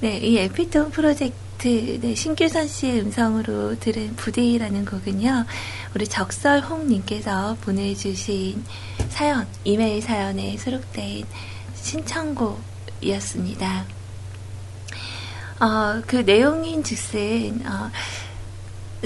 [0.00, 5.46] 네, 이 에피톤 프로젝트 네, 네, 신규선 씨의 음성으로 들은 부디라는 곡은요,
[5.94, 8.62] 우리 적설홍님께서 보내주신
[9.08, 11.24] 사연, 이메일 사연에 수록된
[11.74, 13.86] 신청곡이었습니다.
[15.60, 17.90] 어, 그 내용인 즉슨, 어,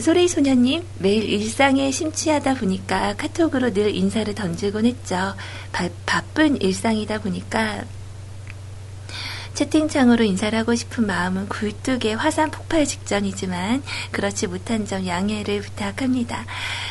[0.01, 5.37] 소리 소녀님, 매일 일상에 심취하다 보니까 카톡으로 늘 인사를 던지곤 했죠.
[5.71, 7.85] 바, 바쁜 일상이다 보니까
[9.59, 13.83] 채팅창으로 인사를 하고 싶은 마음은 굴뚝에 화산 폭발 직전이지만
[14.13, 16.45] 그렇지 못한 점 양해를 부탁합니다.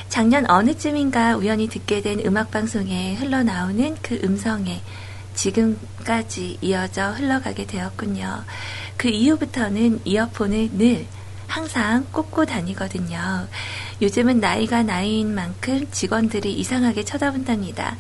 [0.10, 4.82] 작년 어느쯤인가 우연히 듣게 된 음악방송에 흘러나오는 그 음성에
[5.34, 8.44] 지금까지 이어져 흘러가게 되었군요.
[8.98, 11.06] 그 이후부터는 이어폰을 늘
[11.48, 13.48] 항상 꽂고 다니거든요.
[14.02, 17.96] 요즘은 나이가 나이인 만큼 직원들이 이상하게 쳐다본답니다.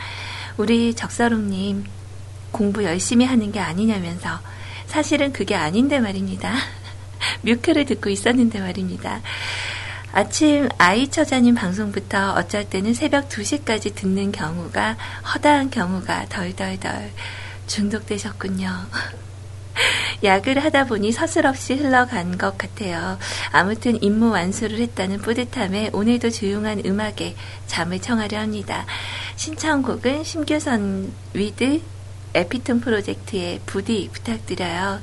[0.57, 1.86] 우리 적서롱님
[2.51, 4.39] 공부 열심히 하는 게 아니냐면서
[4.88, 6.54] 사실은 그게 아닌데 말입니다.
[7.41, 9.22] 뮤클을 듣고 있었는데 말입니다.
[10.14, 14.98] 아침 아이 처자님 방송부터 어쩔 때는 새벽 2시까지 듣는 경우가
[15.34, 17.12] 허다한 경우가 덜덜덜
[17.68, 18.68] 중독되셨군요.
[20.24, 23.20] 약을 하다 보니 서슬없이 흘러간 것 같아요.
[23.52, 27.36] 아무튼 임무 완수를 했다는 뿌듯함에 오늘도 조용한 음악에
[27.68, 28.86] 잠을 청하려 합니다.
[29.36, 31.82] 신청곡은 심규선 with
[32.34, 35.01] 에피톤 프로젝트의 부디 부탁드려요.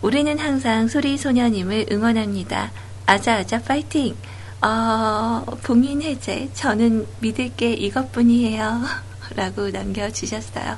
[0.00, 2.72] 우리는 항상 소리 소녀님을 응원합니다.
[3.06, 4.16] 아자아자 파이팅!
[4.62, 6.48] 어, 봉인 해제.
[6.54, 8.82] 저는 믿을 게 이것뿐이에요.
[9.34, 10.76] 라고 남겨주셨어요.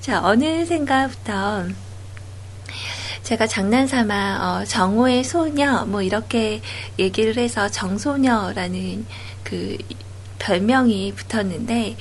[0.00, 1.66] 자, 어느생가부터
[3.22, 6.60] 제가 장난삼아 어, 정오의 소녀 뭐 이렇게
[6.98, 9.06] 얘기를 해서 정소녀라는
[9.42, 9.78] 그
[10.38, 11.96] 별명이 붙었는데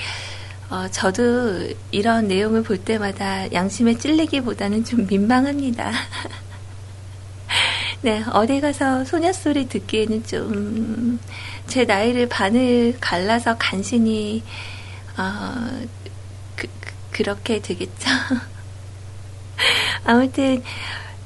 [0.73, 5.91] 어, 저도 이런 내용을 볼 때마다 양심에 찔리기보다는 좀 민망합니다.
[8.01, 11.19] 네, 어디 가서 소녀 소리 듣기에는 좀
[11.67, 14.43] 제 나이를 반을 갈라서 간신히
[15.17, 15.53] 어,
[16.55, 16.67] 그,
[17.11, 17.93] 그렇게 되겠죠.
[20.05, 20.61] 아무튼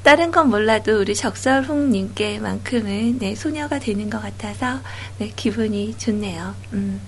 [0.03, 4.79] 다른 건 몰라도 우리 적설홍님께만큼은 네, 소녀가 되는 것 같아서
[5.17, 6.55] 네, 기분이 좋네요.
[6.73, 7.01] 음.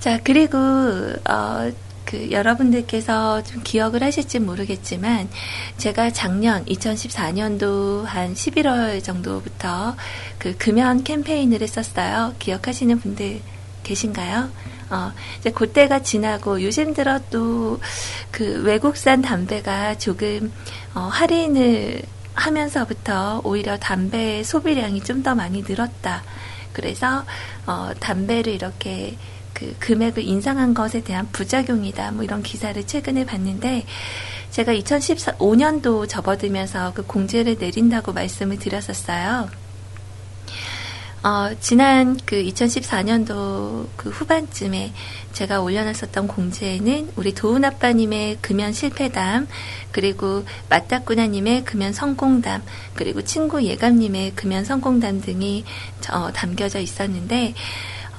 [0.00, 1.70] 자, 그리고, 어,
[2.06, 5.28] 그 여러분들께서 좀 기억을 하실지 모르겠지만
[5.76, 9.94] 제가 작년 2014년도 한 11월 정도부터
[10.38, 12.34] 그 금연 캠페인을 했었어요.
[12.40, 13.40] 기억하시는 분들
[13.84, 14.48] 계신가요?
[14.90, 17.78] 어, 이제 그때가 지나고 요즘 들어 또
[18.32, 20.52] 그 외국산 담배가 조금
[20.94, 22.02] 어, 할인을
[22.34, 26.22] 하면서부터 오히려 담배 소비량이 좀 더 많이 늘었다.
[26.72, 27.24] 그래서
[27.66, 29.16] 어, 담배를 이렇게
[29.60, 32.12] 그 금액을 인상한 것에 대한 부작용이다.
[32.12, 33.84] 뭐 이런 기사를 최근에 봤는데
[34.50, 39.50] 제가 2015년도 접어들면서 그 공제를 내린다고 말씀을 드렸었어요.
[41.22, 44.94] 어, 지난 그 2014년도 그 후반쯤에
[45.34, 49.46] 제가 올려놨었던 공지에는 우리 도훈 아빠님의 금연 실패담,
[49.92, 52.62] 그리고 맞다꾸나님의 금연 성공담,
[52.94, 55.64] 그리고 친구 예감님의 금연 성공담 등이
[56.10, 57.52] 어, 담겨져 있었는데,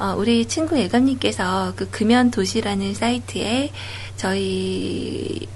[0.01, 3.71] 어, 우리 친구 예감님께서 그 금연 도시라는 사이트에
[4.17, 5.47] 저희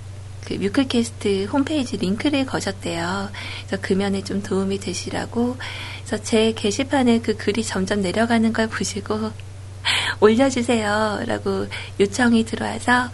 [0.45, 3.29] 그 뮤클캐스트 홈페이지 링크를 거셨대요.
[3.65, 5.57] 그래서 금연에 좀 도움이 되시라고.
[6.05, 9.31] 그래서 제 게시판에 그 글이 점점 내려가는 걸 보시고
[10.21, 11.23] 올려주세요.
[11.25, 11.65] 라고
[11.99, 13.09] 요청이 들어와서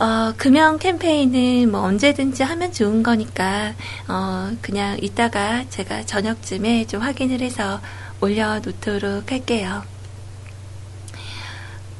[0.00, 3.74] 어, 금연 캠페인은 뭐 언제든지 하면 좋은 거니까,
[4.08, 7.80] 어, 그냥 이따가 제가 저녁쯤에 좀 확인을 해서
[8.20, 9.84] 올려놓도록 할게요.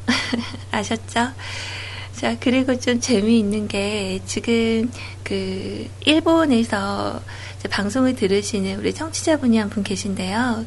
[0.73, 1.29] 아셨죠?
[2.15, 4.91] 자, 그리고 좀 재미있는 게 지금
[5.23, 7.21] 그 일본에서
[7.71, 10.65] 방송을 들으시는 우리 청취자분이 한 분 계신데요.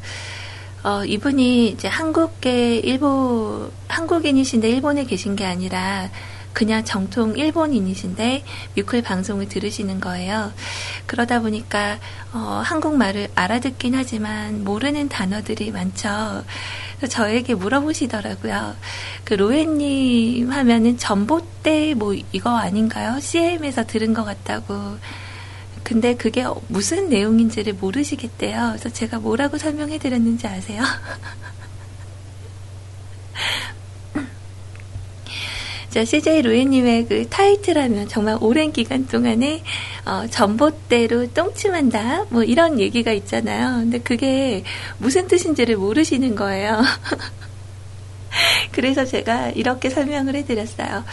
[0.83, 6.09] 어, 이분이 이제 한국계 일본, 한국인이신데 일본에 계신 게 아니라
[6.53, 8.43] 그냥 정통 일본인이신데
[8.75, 10.51] 뮤클 방송을 들으시는 거예요.
[11.05, 11.99] 그러다 보니까
[12.33, 16.43] 어, 한국말을 알아듣긴 하지만 모르는 단어들이 많죠.
[17.07, 18.75] 저에게 물어보시더라고요.
[19.23, 23.19] 그 로엔님 하면은 전봇대 뭐 이거 아닌가요?
[23.19, 24.97] CM에서 들은 것 같다고.
[25.83, 28.67] 근데 그게 무슨 내용인지를 모르시겠대요.
[28.73, 30.83] 그래서 제가 뭐라고 설명해 드렸는지 아세요?
[35.89, 39.63] 자, CJ 로에님의 그 타이틀하면 정말 오랜 기간 동안에
[40.05, 43.77] 어, 전봇대로 똥침한다 뭐 이런 얘기가 있잖아요.
[43.79, 44.63] 근데 그게
[44.99, 46.81] 무슨 뜻인지를 모르시는 거예요.
[48.71, 51.03] 그래서 제가 이렇게 설명을 해드렸어요.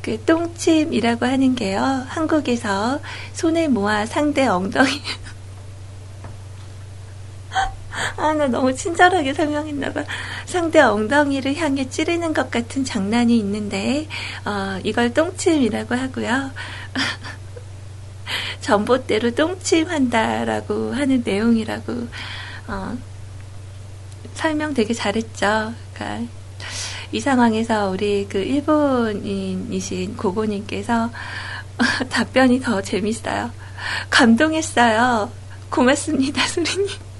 [0.00, 1.80] 그 똥침이라고 하는 게요.
[2.06, 3.00] 한국에서
[3.32, 4.90] 손을 모아 상대 엉덩이
[8.16, 10.04] 아, 나 너무 친절하게 설명했나봐.
[10.46, 14.08] 상대 엉덩이를 향해 찌르는 것 같은 장난이 있는데,
[14.44, 16.50] 어, 이걸 똥침이라고 하고요.
[18.60, 22.08] 전봇대로 똥침한다라고 하는 내용이라고,
[22.68, 22.96] 어,
[24.34, 25.72] 설명 되게 잘했죠.
[25.94, 26.32] 그러니까
[27.12, 31.10] 이 상황에서 우리 그 일본인이신 고고님께서
[32.10, 33.50] 답변이 더 재밌어요.
[34.10, 35.30] 감동했어요.
[35.70, 37.13] 고맙습니다, 소리님.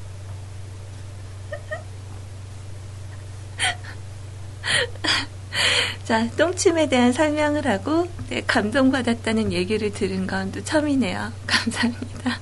[6.05, 11.33] 자, 똥침에 대한 설명을 하고 네, 감동받았다는 얘기를 들은 건 또 처음이네요.
[11.47, 12.41] 감사합니다.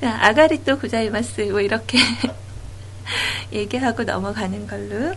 [0.00, 1.98] 자, 아가리또 구자이마스 뭐 이렇게
[3.52, 5.14] 얘기하고 넘어가는 걸로.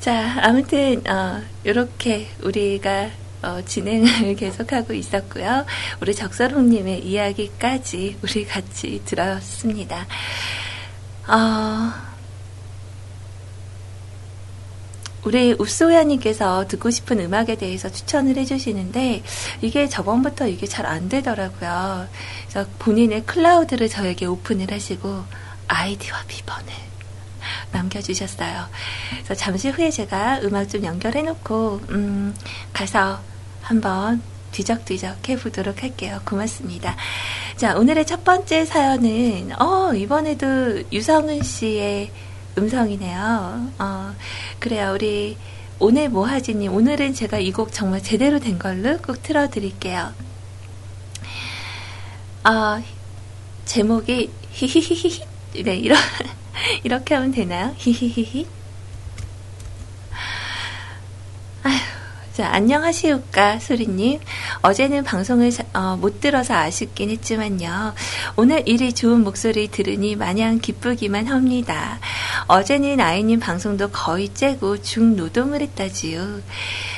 [0.00, 3.10] 자, 아무튼 어, 이렇게 우리가
[3.42, 5.64] 어, 진행을 계속하고 있었고요.
[6.00, 10.06] 우리 적설홍님의 이야기까지 우리 같이 들었습니다.
[11.28, 11.92] 어,
[15.24, 19.22] 우리 읍소야님께서 듣고 싶은 음악에 대해서 추천을 해주시는데
[19.60, 22.08] 이게 저번부터 이게 잘 안 되더라고요.
[22.48, 25.24] 그래서 본인의 클라우드를 저에게 오픈을 하시고
[25.68, 26.72] 아이디와 비번을
[27.70, 28.66] 남겨주셨어요.
[29.12, 32.34] 그래서 잠시 후에 제가 음악 좀 연결해놓고 음,
[32.72, 33.20] 가서
[33.62, 34.20] 한번
[34.52, 36.20] 뒤적뒤적 해보도록 할게요.
[36.24, 36.96] 고맙습니다.
[37.56, 42.10] 자, 오늘의 첫 번째 사연은, 어, 이번에도 유성은 씨의
[42.58, 43.70] 음성이네요.
[43.78, 44.14] 어,
[44.58, 44.92] 그래요.
[44.94, 45.36] 우리
[45.78, 50.12] 오늘 뭐 하지님, 오늘은 제가 이 곡 정말 제대로 된 걸로 꼭 틀어드릴게요.
[52.44, 52.82] 어,
[53.64, 55.24] 제목이 히히히히
[55.64, 55.98] 네, 이런,
[56.84, 57.74] 이렇게 하면 되나요?
[57.78, 58.46] 히히히히.
[62.32, 64.18] 자, 안녕하시오까, 소리님.
[64.62, 67.92] 어제는 방송을 어, 못 들어서 아쉽긴 했지만요.
[68.36, 72.00] 오늘 일이 좋은 목소리 들으니 마냥 기쁘기만 합니다.
[72.46, 76.40] 어제는 아이님 방송도 거의 째고 중노동을 했다지요.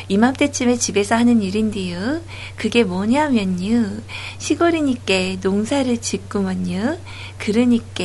[0.07, 2.21] 이맘때쯤에 집에서 하는 일인데요.
[2.55, 4.03] 그게 뭐냐면요.
[4.39, 6.97] 시골이니까 농사를 짓구먼요.
[7.39, 8.05] 그러니까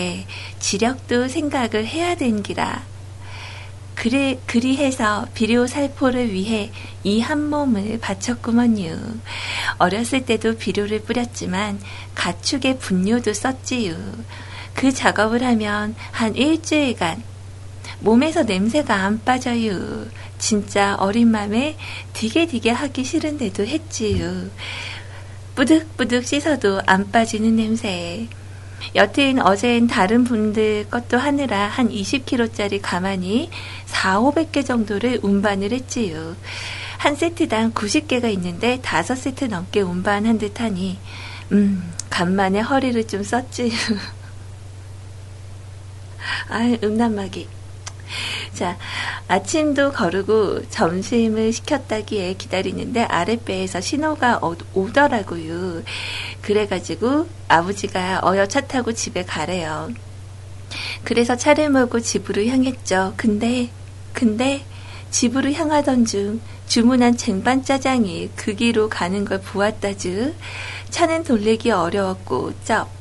[0.57, 2.98] 지력도 생각을 해야 된기라.
[3.99, 6.71] 그리, 그리해서 비료 살포를 위해
[7.03, 8.97] 이 한 몸을 바쳤구먼요.
[9.77, 11.81] 어렸을 때도 비료를 뿌렸지만
[12.15, 13.95] 가축의 분뇨도 썼지요.
[14.73, 17.21] 그 작업을 하면 한 일주일간
[17.99, 20.05] 몸에서 냄새가 안 빠져요.
[20.37, 21.75] 진짜 어린 맘에
[22.13, 24.47] 디게디게 하기 싫은데도 했지요.
[25.55, 28.29] 뿌득뿌득 씻어도 안 빠지는 냄새.
[28.95, 33.49] 여튼 어젠 다른 분들 것도 하느라 한 20kg짜리 가만히
[33.85, 36.35] 4, 500개 정도를 운반을 했지요.
[36.97, 40.97] 한 세트당 90개가 있는데 5세트 넘게 운반한 듯 하니,
[41.51, 43.71] 음, 간만에 허리를 좀 썼지요.
[46.49, 47.58] 아, 음란마귀.
[48.53, 48.77] 자,
[49.27, 54.39] 아침도 거르고 점심을 시켰다기에 기다리는데 아랫배에서 신호가
[54.73, 55.83] 오더라고요.
[56.41, 59.89] 그래가지고 아버지가 어여 차 타고 집에 가래요.
[61.03, 63.13] 그래서 차를 몰고 집으로 향했죠.
[63.17, 63.69] 근데,
[64.13, 64.63] 근데
[65.11, 70.35] 집으로 향하던 중 주문한 쟁반 짜장이 그 길로 가는 걸 보았다즈.
[70.91, 72.98] 차는 돌리기 어려웠고 쩝.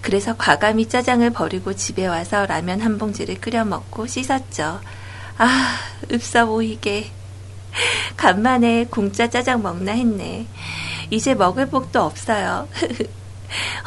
[0.00, 4.80] 그래서 과감히 짜장을 버리고 집에 와서 라면 한 봉지를 끓여 먹고 씻었죠.
[5.38, 5.76] 아,
[6.12, 7.10] 읍사 보이게.
[8.16, 10.46] 간만에 공짜 짜장 먹나 했네.
[11.10, 12.68] 이제 먹을 복도 없어요.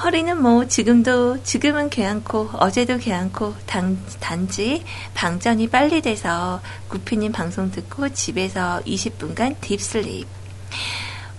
[0.03, 4.84] 허리는 뭐 지금도 지금은 괜찮고 어제도 괜찮고 단, 단지
[5.14, 10.28] 방전이 빨리 돼서 구피님 방송 듣고 집에서 20분간 딥슬립.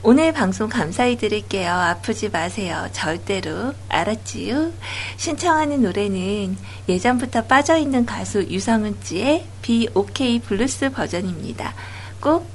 [0.07, 1.73] 오늘 방송 감사히 드릴게요.
[1.73, 2.87] 아프지 마세요.
[2.93, 3.73] 절대로.
[3.89, 4.71] 알았지요?
[5.17, 6.59] 신청하는 노래는
[6.91, 11.73] 예전부터 빠져있는 가수 유성은 씨의 Be OK 블루스 버전입니다.
[12.21, 12.47] 꼭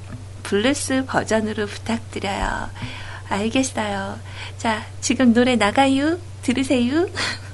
[0.43, 2.69] 블루스 버전으로 부탁드려요.
[3.29, 4.19] 알겠어요.
[4.59, 6.19] 자, 지금 노래 나가요.
[6.43, 7.07] 들으세요.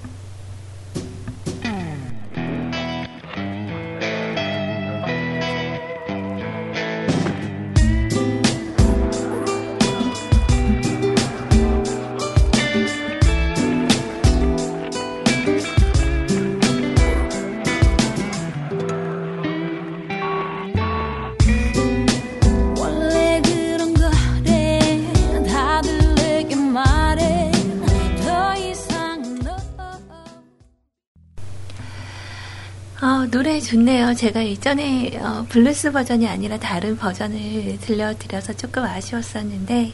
[33.55, 34.13] 노래 좋네요.
[34.15, 39.93] 제가 이전에 어, 블루스 버전이 아니라 다른 버전을 들려드려서 조금 아쉬웠었는데,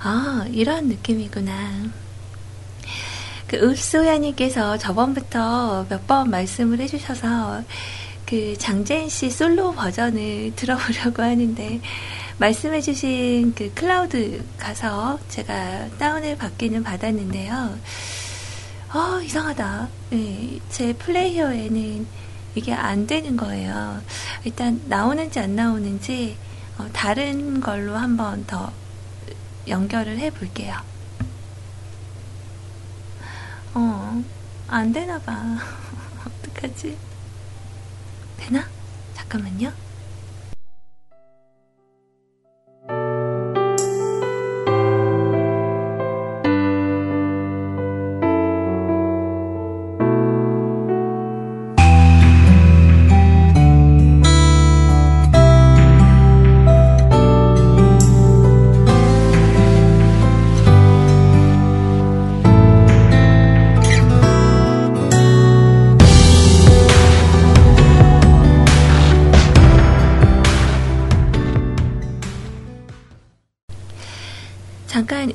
[0.00, 1.84] 아, 이런 느낌이구나.
[3.46, 7.62] 그, 읍소야님께서 저번부터 몇 번 말씀을 해주셔서,
[8.26, 11.80] 그, 장재인 씨 솔로 버전을 들어보려고 하는데,
[12.38, 17.78] 말씀해주신 그 클라우드 가서 제가 다운을 받기는 받았는데요.
[18.94, 19.88] 어, 이상하다.
[20.10, 22.25] 네, 제 플레이어에는
[22.56, 24.02] 이게 안 되는 거예요.
[24.44, 26.36] 일단 나오는지 안 나오는지
[26.78, 28.72] 어, 다른 걸로 한번 더
[29.68, 30.74] 연결을 해 볼게요.
[33.74, 34.24] 어,
[34.68, 35.58] 안 되나 봐.
[36.26, 36.96] 어떡하지?
[38.38, 38.66] 되나?
[39.14, 39.85] 잠깐만요.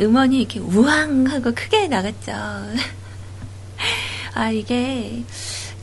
[0.02, 2.32] 음원이 이렇게 우왕 하고 크게 나갔죠.
[4.34, 5.24] 아, 이게,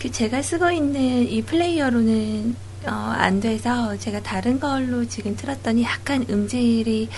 [0.01, 2.57] 그 제가 쓰고 있는 이 플레이어로는,
[2.87, 7.09] 어, 안 돼서 제가 다른 걸로 지금 틀었더니 약간 음질이,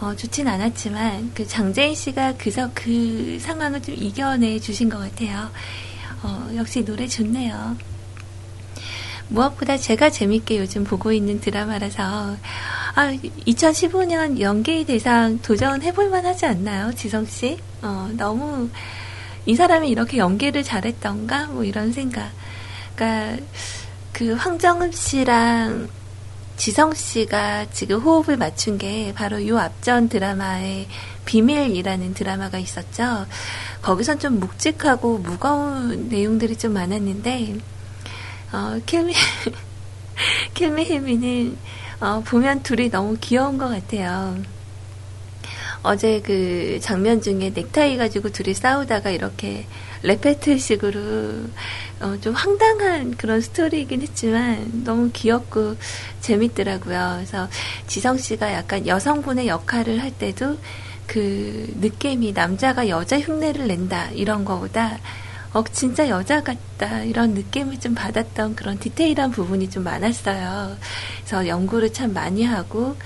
[0.00, 5.50] 어, 좋진 않았지만, 그 장재인 씨가 그저 그 상황을 좀 이겨내 주신 것 같아요.
[6.22, 7.76] 어, 역시 노래 좋네요.
[9.28, 12.36] 무엇보다 제가 재밌게 요즘 보고 있는 드라마라서
[12.94, 13.12] 아
[13.46, 17.58] 2015년 연기 대상 도전해볼 만 하지 않나요, 지성 씨?
[17.82, 18.68] 어 너무
[19.46, 22.30] 이 사람이 이렇게 연기를 잘했던가 뭐 이런 생각.
[22.94, 23.42] 그러니까
[24.12, 25.88] 그 황정음 씨랑
[26.56, 30.88] 지성 씨가 지금 호흡을 맞춘 게 바로 요 앞전 드라마의
[31.24, 33.26] 비밀이라는 드라마가 있었죠.
[33.80, 37.56] 거기선 좀 묵직하고 무거운 내용들이 좀 많았는데
[38.52, 39.14] 어, 킬미,
[40.54, 41.56] 킬미 힐미는,
[42.00, 44.36] 어, 보면 둘이 너무 귀여운 것 같아요.
[45.82, 49.66] 어제 그 장면 중에 넥타이 가지고 둘이 싸우다가 이렇게
[50.02, 51.00] 레페트식으로
[52.00, 55.76] 어, 좀 황당한 그런 스토리이긴 했지만 너무 귀엽고
[56.20, 57.12] 재밌더라고요.
[57.16, 57.48] 그래서
[57.86, 60.58] 지성 씨가 약간 여성분의 역할을 할 때도
[61.06, 64.98] 그 느낌이 남자가 여자 흉내를 낸다 이런 거보다
[65.52, 67.02] 어, 진짜 여자 같다.
[67.02, 70.76] 이런 느낌을 좀 받았던 그런 디테일한 부분이 좀 많았어요.
[71.18, 72.96] 그래서 연구를 참 많이 하고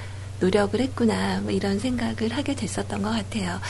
[0.41, 1.41] 노력을 했구나.
[1.41, 3.61] 뭐 이런 생각을 하게 됐었던 것 같아요.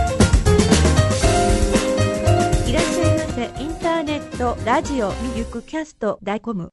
[2.67, 3.43] いらっしゃいませ。
[3.61, 6.71] インターネット、ラジオ、ミルクキャスト、ダイコム。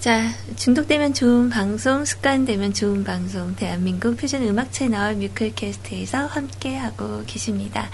[0.00, 7.90] 자, 중독되면 좋은 방송, 습관되면 좋은 방송, 대한민국 표준 음악 채널 뮤클캐스트에서 함께하고 계십니다.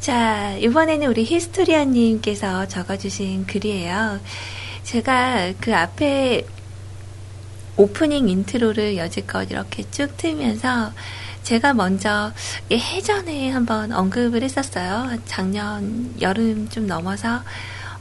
[0.00, 4.20] 자, 이번에는 우리 히스토리아님께서 적어주신 글이에요.
[4.84, 6.46] 제가 그 앞에
[7.76, 10.92] 오프닝 인트로를 여지껏 이렇게 쭉 틀면서
[11.42, 12.32] 제가 먼저
[12.70, 15.18] 예전에 한번 언급을 했었어요.
[15.26, 17.42] 작년 여름 좀 넘어서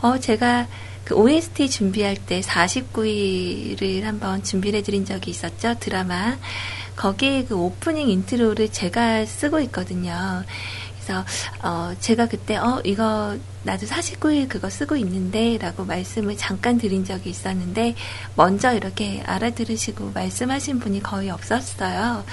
[0.02, 0.68] 어 제가
[1.06, 6.38] 그 OST 준비할 때 49일을 한번 준비를 해드린 적이 있었죠 드라마
[6.96, 10.44] 거기에 그 오프닝 인트로를 제가 쓰고 있거든요.
[10.96, 11.24] 그래서
[11.62, 17.96] 어 제가 그때 어 이거 나도 49일 그거 쓰고 있는데라고 말씀을 잠깐 드린 적이 있었는데
[18.36, 22.24] 먼저 이렇게 알아들으시고 말씀하신 분이 거의 없었어요.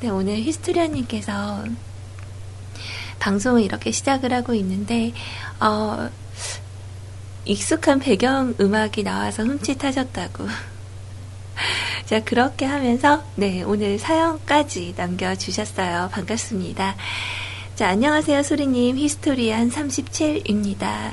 [0.00, 1.64] 근데 오늘 히스토리아님께서
[3.18, 5.12] 방송을 이렇게 시작을 하고 있는데
[5.60, 6.08] 어
[7.46, 10.46] 익숙한 배경 음악이 나와서 흠칫하셨다고.
[12.06, 16.10] 자, 그렇게 하면서, 네, 오늘 사연까지 남겨주셨어요.
[16.12, 16.96] 반갑습니다.
[17.76, 18.98] 자, 안녕하세요, 소리님.
[18.98, 21.12] 히스토리안 37입니다.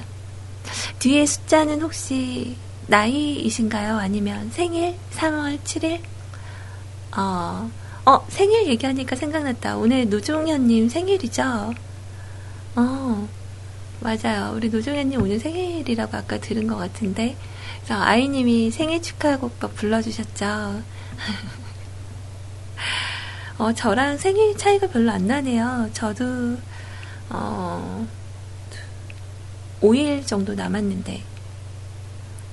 [1.00, 2.56] 뒤에 숫자는 혹시
[2.88, 3.98] 나이이신가요?
[3.98, 4.96] 아니면 생일?
[5.16, 6.02] 3월 7일?
[7.16, 7.70] 어,
[8.06, 9.78] 어, 생일 얘기하니까 생각났다.
[9.78, 11.74] 오늘 노종현님 생일이죠?
[12.76, 13.30] 어,
[14.04, 14.54] 맞아요.
[14.54, 17.38] 우리 노종현님 오늘 생일이라고 아까 들은 것 같은데.
[17.78, 20.46] 그래서 아이님이 생일 축하곡도 불러주셨죠.
[23.60, 25.90] 어, 저랑 생일 차이가 별로 안 나네요.
[25.94, 26.58] 저도,
[27.30, 28.06] 어,
[29.82, 31.24] 5일 정도 남았는데.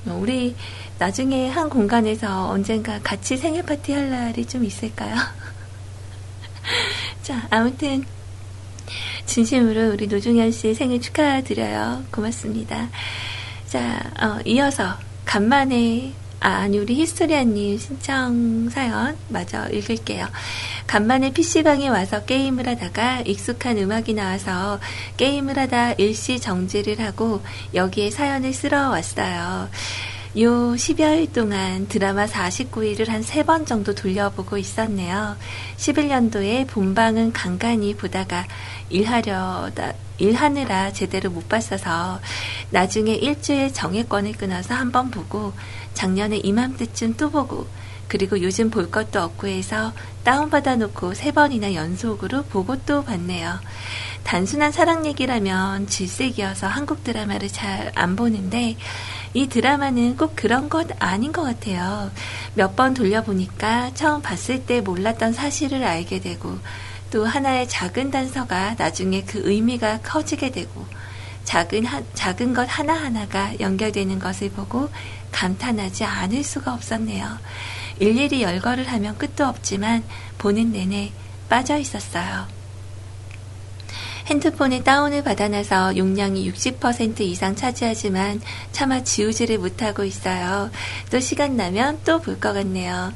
[0.06, 0.54] 어, 우리
[1.00, 5.16] 나중에 한 공간에서 언젠가 같이 생일 파티 할 날이 좀 있을까요?
[7.22, 8.04] 자, 아무튼,
[9.26, 12.04] 진심으로 우리 노중현 씨 생일 축하드려요.
[12.10, 12.88] 고맙습니다.
[13.66, 16.12] 자, 어, 이어서 간만에
[16.42, 20.26] 아, 아니 우리 히스토리아님 신청 사연 마저 읽을게요.
[20.86, 24.80] 간만에 PC방에 와서 게임을 하다가 익숙한 음악이 나와서
[25.18, 27.42] 게임을 하다 일시 정지를 하고
[27.74, 29.68] 여기에 사연을 쓸어 왔어요.
[30.38, 35.36] 요 10여일 동안 드라마 49일을 한세번 정도 돌려보고 있었네요.
[35.76, 38.46] 11년도에 본방은 간간히 보다가
[38.90, 42.20] 일하려다, 일하느라 제대로 못 봤어서
[42.70, 45.52] 나중에 일주일 정액권을 끊어서 한번 보고
[45.94, 47.66] 작년에 이맘때쯤 또 보고
[48.06, 53.58] 그리고 요즘 볼 것도 없고 해서 다운받아 놓고 세 번이나 연속으로 보고 또 봤네요.
[54.24, 58.76] 단순한 사랑 얘기라면 질색이어서 한국 드라마를 잘 안 보는데
[59.32, 62.10] 이 드라마는 꼭 그런 것 아닌 것 같아요.
[62.54, 66.58] 몇 번 돌려보니까 처음 봤을 때 몰랐던 사실을 알게 되고
[67.10, 70.86] 또 하나의 작은 단서가 나중에 그 의미가 커지게 되고
[71.44, 74.88] 작은, 하, 작은 것 하나하나가 연결되는 것을 보고
[75.32, 77.38] 감탄하지 않을 수가 없었네요.
[77.98, 80.04] 일일이 열거를 하면 끝도 없지만
[80.38, 81.12] 보는 내내
[81.48, 82.59] 빠져 있었어요.
[84.30, 90.70] 핸드폰에 다운을 받아놔서 용량이 60% 이상 차지하지만 차마 지우지를 못하고 있어요.
[91.10, 93.12] 또 시간 나면 또 볼 것 같네요.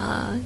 [0.00, 0.40] 어,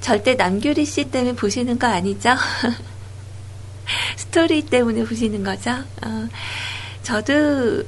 [0.00, 2.30] 절대 남규리 씨 때문에 보시는 거 아니죠?
[4.16, 5.70] 스토리 때문에 보시는 거죠?
[6.04, 6.28] 어,
[7.02, 7.82] 저도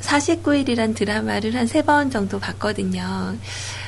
[0.00, 3.36] 49일이란 드라마를 한 세 번 정도 봤거든요.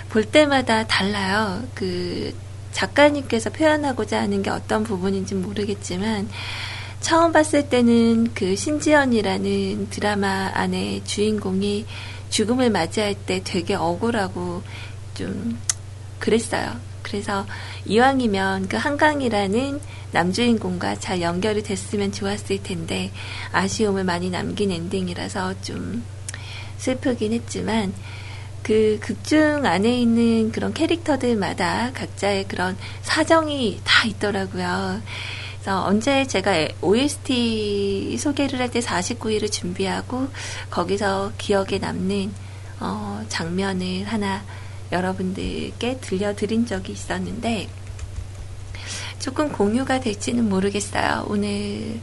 [0.09, 1.63] 볼 때마다 달라요.
[1.75, 2.35] 그
[2.73, 6.29] 작가님께서 표현하고자 하는 게 어떤 부분인지 모르겠지만
[7.01, 11.87] 처음 봤을 때는 그 신지연이라는 드라마 안에 주인공이
[12.29, 14.63] 죽음을 맞이할 때 되게 억울하고
[15.15, 15.59] 좀
[16.19, 16.77] 그랬어요.
[17.03, 17.47] 그래서
[17.87, 19.81] 이왕이면 그 한강이라는
[20.13, 23.11] 남주인공과 잘 연결이 됐으면 좋았을 텐데
[23.53, 26.05] 아쉬움을 많이 남긴 엔딩이라서 좀
[26.79, 27.95] 슬프긴 했지만
[28.63, 35.01] 그 극중 안에 있는 그런 캐릭터들마다 각자의 그런 사정이 다 있더라고요.
[35.61, 40.29] 그래서 언제 제가 OST 소개를 할 때 49일을 준비하고
[40.71, 42.33] 거기서 기억에 남는
[42.81, 44.43] 어, 장면을 하나
[44.93, 47.69] 여러분들께 들려드린 적이 있었는데
[49.19, 51.27] 조금 공유가 될지는 모르겠어요.
[51.29, 52.01] 오늘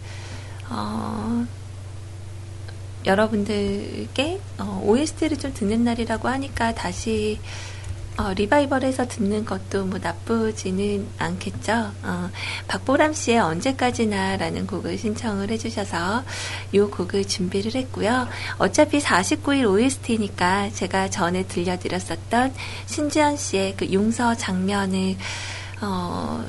[0.70, 1.46] 어,
[3.06, 7.40] 여러분들께 어, OST를 좀 듣는 날이라고 하니까 다시
[8.18, 11.92] 어, 리바이벌해서 듣는 것도 뭐 나 쁘지는 않겠죠.
[12.04, 12.30] 어,
[12.68, 16.24] 박보람 씨의 언제까지나라는 곡을 신청을 해주셔서
[16.74, 18.28] 이 곡을 준비를 했고요.
[18.58, 22.54] 어차피 49일 OST니까 제가 전에 들려드렸었던
[22.88, 25.16] 신지연 씨의 그 용서 장면을
[25.82, 26.46] 어,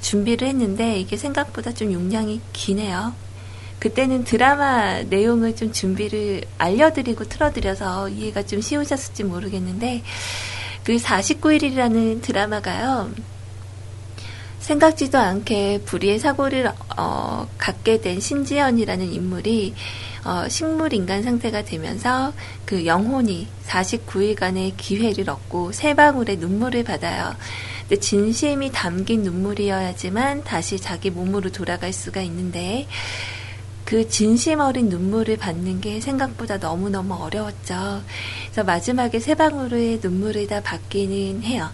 [0.00, 3.14] 준비를 했는데 이게 생각보다 좀 용량이 기네요.
[3.78, 10.02] 그때는 드라마 내용을 좀 준비를 알려드리고 틀어드려서 이해가 좀 쉬우셨을지 모르겠는데
[10.88, 13.10] 그 49일이라는 드라마가요.
[14.58, 19.74] 생각지도 않게 불의의 사고를 어, 갖게 된 신지연이라는 인물이
[20.24, 22.32] 어, 식물 인간 상태가 되면서
[22.64, 27.34] 그 영혼이 49일간의 기회를 얻고 세 방울의 눈물을 받아요.
[27.80, 32.86] 근데 진심이 담긴 눈물이어야지만 다시 자기 몸으로 돌아갈 수가 있는데
[33.88, 38.02] 그 진심 어린 눈물을 받는 게 생각보다 너무너무 어려웠죠.
[38.44, 41.70] 그래서 마지막에 세 방울의 눈물을 다 받기는 해요.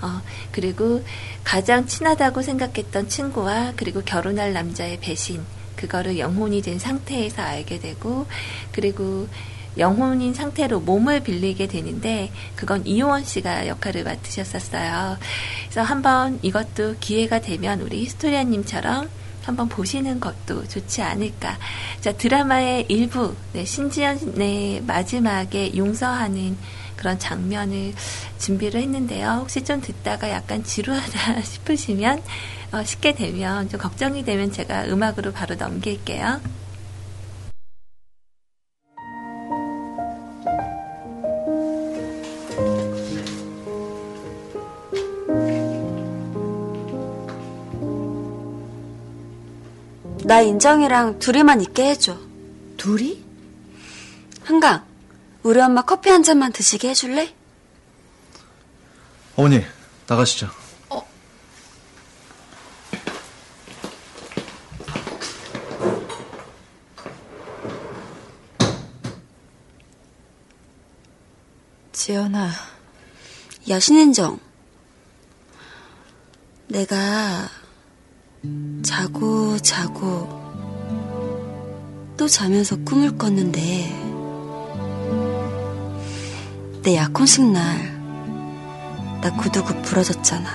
[0.00, 1.04] 어, 그리고
[1.44, 5.44] 가장 친하다고 생각했던 친구와 그리고 결혼할 남자의 배신,
[5.76, 8.26] 그거를 영혼이 된 상태에서 알게 되고,
[8.72, 9.28] 그리고
[9.76, 15.18] 영혼인 상태로 몸을 빌리게 되는데, 그건 이효원 씨가 역할을 맡으셨었어요.
[15.64, 19.19] 그래서 한번 이것도 기회가 되면 우리 히스토리아님처럼
[19.50, 21.58] 한번 보시는 것도 좋지 않을까.
[22.00, 26.56] 자, 드라마의 일부, 네, 신지연의 마지막에 용서하는
[26.96, 27.92] 그런 장면을
[28.38, 29.38] 준비를 했는데요.
[29.40, 32.22] 혹시 좀 듣다가 약간 지루하다 싶으시면,
[32.72, 36.59] 어, 쉽게 되면, 좀 걱정이 되면 제가 음악으로 바로 넘길게요.
[50.30, 52.16] 나 인정이랑 둘이만 있게 해줘.
[52.76, 53.20] 둘이?
[54.44, 54.86] 한강,
[55.42, 57.34] 우리 엄마 커피 한 잔만 드시게 해줄래?
[59.34, 59.64] 어머니,
[60.06, 60.48] 나가시죠.
[71.90, 72.50] 지연아,
[73.68, 74.38] 여신인정.
[76.68, 77.50] 내가
[78.82, 80.28] 자고 자고
[82.16, 83.60] 또 자면서 꿈을 꿨는데
[86.82, 88.00] 내 약혼식 날
[89.20, 90.48] 나 구두굽 부러졌잖아.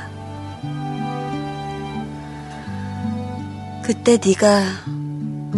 [3.84, 4.64] 그때 네가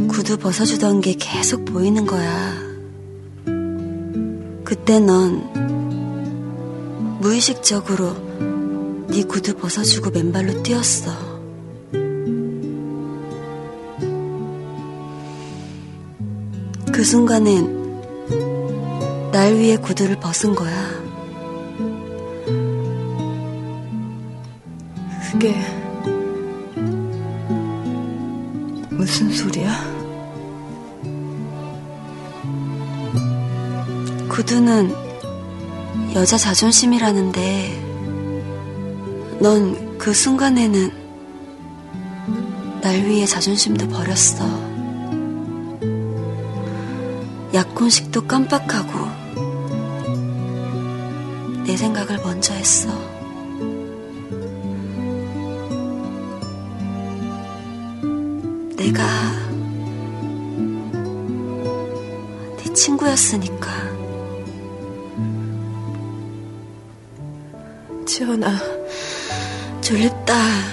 [0.10, 2.54] 구두 벗어주던 게 계속 보이는 거야.
[4.66, 5.42] 그때 넌
[7.22, 11.27] 무의식적으로 네 구두 벗어주고 맨발로 뛰었어.
[17.08, 18.02] 순간엔
[19.32, 20.76] 날 위해 구두를 벗은 거야.
[25.32, 25.56] 그게
[28.90, 29.72] 무슨 소리야?
[34.28, 34.94] 구두는
[36.14, 37.84] 여자 자존심이라는데
[39.40, 40.92] 넌 그 순간에는
[42.82, 44.67] 날 위해 자존심도 버렸어.
[47.88, 48.92] 약혼식도 깜빡하고
[51.66, 52.90] 내 생각을 먼저 했어.
[58.76, 59.04] 내가
[62.58, 63.70] 네 친구였으니까.
[68.06, 68.60] 지연아,
[69.80, 70.67] 졸립다.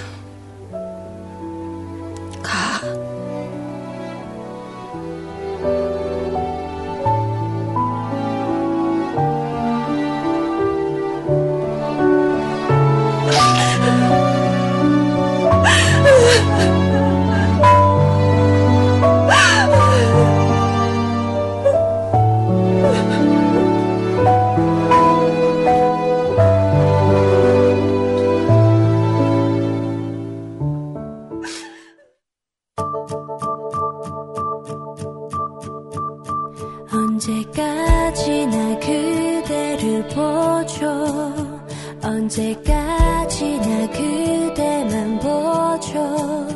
[40.85, 41.65] 보죠
[42.01, 46.47] 언제까지나 그대만 보죠.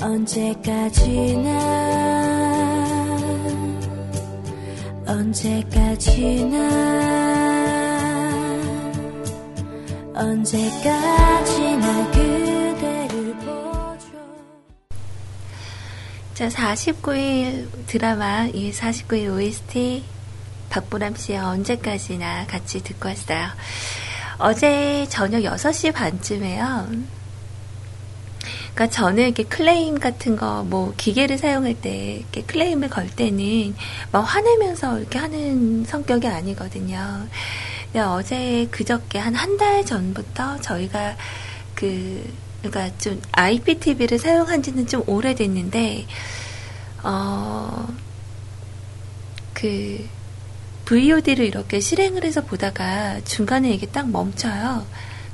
[0.00, 1.48] 언제까지나.
[5.06, 6.56] 언제까지나.
[10.14, 14.12] 언제까지나 그대를 보죠.
[16.34, 20.04] 자, 49일 드라마, 이 49일 OST,
[20.76, 23.46] 박보람 씨의 언제까지나 같이 듣고 왔어요.
[24.38, 26.88] 어제 저녁 6시 반쯤에요.
[28.74, 33.74] 그러니까 저는 이렇게 클레임 같은 거, 뭐, 기계를 사용할 때, 이렇게 클레임을 걸 때는
[34.12, 37.26] 막 화내면서 이렇게 하는 성격이 아니거든요.
[37.92, 41.16] 근데 어제 그저께 한 한 달 전부터 저희가
[41.74, 42.24] 그,
[42.62, 46.06] 그러니까 좀 IPTV를 사용한 지는 좀 오래됐는데,
[47.02, 47.86] 어,
[49.52, 50.08] 그,
[50.92, 54.84] VOD를 이렇게 실행을 해서 보다가 중간에 이게 딱 멈춰요.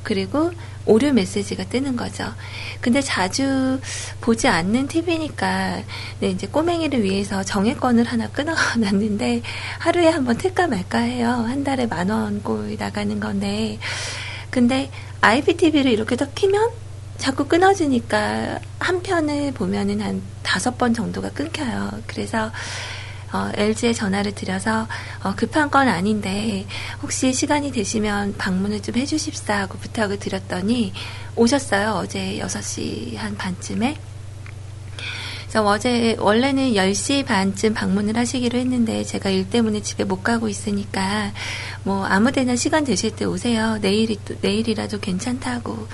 [0.05, 0.53] 그리고
[0.87, 2.33] 오류 메시지가 뜨는 거죠.
[2.81, 3.81] 근데 자주
[4.21, 5.83] 보지 않는 TV니까
[6.21, 9.43] 네, 이제 꼬맹이를 위해서 정액권을 하나 끊어놨는데
[9.81, 11.29] 하루에 한 번 틀까 말까 해요.
[11.29, 13.81] 한 달에 만 원 꼴 나가는 건데
[14.51, 14.91] 근데
[15.23, 16.71] IPTV를 이렇게 더 키면
[17.17, 21.91] 자꾸 끊어지니까 한 편을 보면은 한 다섯 번 정도가 끊겨요.
[22.07, 22.53] 그래서
[23.33, 24.87] 어, LG에 전화를 드려서
[25.23, 26.67] 어, 급한 건 아닌데
[27.03, 30.93] 혹시 시간이 되시면 방문을 좀 해주십사 하고 부탁을 드렸더니
[31.37, 31.93] 오셨어요.
[31.93, 33.97] 어제 6시 한 반쯤에.
[35.43, 41.33] 그래서 어제 원래는 10시 반쯤 방문을 하시기로 했는데 제가 일 때문에 집에 못 가고 있으니까
[41.85, 43.79] 뭐 아무 데나 시간 되실 때 오세요.
[43.81, 45.89] 내일이 또 내일이라도 괜찮다고.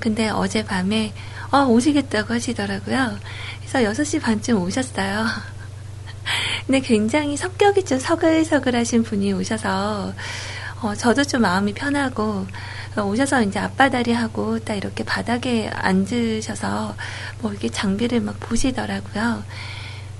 [0.00, 1.12] 근데 어젯밤에
[1.52, 3.18] 어, 오시겠다고 하시더라고요.
[3.60, 5.26] 그래서 6시 반쯤 오셨어요.
[6.66, 10.12] 근데 굉장히 성격이 좀 서글서글하신 분이 오셔서
[10.82, 12.46] 어, 저도 좀 마음이 편하고
[12.96, 16.96] 어, 오셔서 이제 앞바다리 하고 딱 이렇게 바닥에 앉으셔서
[17.40, 19.42] 뭐 이렇게 장비를 막 보시더라고요.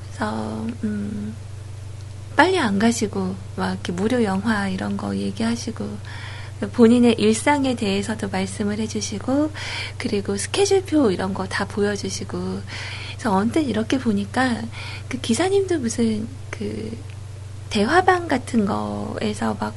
[0.09, 1.35] 그래서 음,
[2.37, 5.87] 빨리 안 가시고 막 이렇게 무료 영화 이런 거 얘기하시고
[6.73, 9.51] 본인의 일상에 대해서도 말씀을 해주시고
[9.99, 12.61] 그리고 스케줄표 이런 거 다 보여주시고
[13.21, 14.63] 그래서 언뜻 이렇게 보니까
[15.07, 16.97] 그 기사님도 무슨 그
[17.69, 19.75] 대화방 같은 거에서 막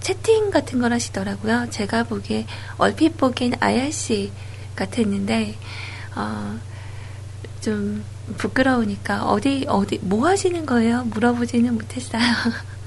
[0.00, 1.68] 채팅 같은 걸 하시더라고요.
[1.68, 2.46] 제가 보기에
[2.78, 4.32] 얼핏 보기엔 IRC
[4.76, 5.56] 같았는데
[6.16, 6.58] 어,
[7.60, 8.02] 좀
[8.38, 11.04] 부끄러우니까 어디 어디 뭐 하시는 거예요?
[11.04, 12.22] 물어보지는 못했어요.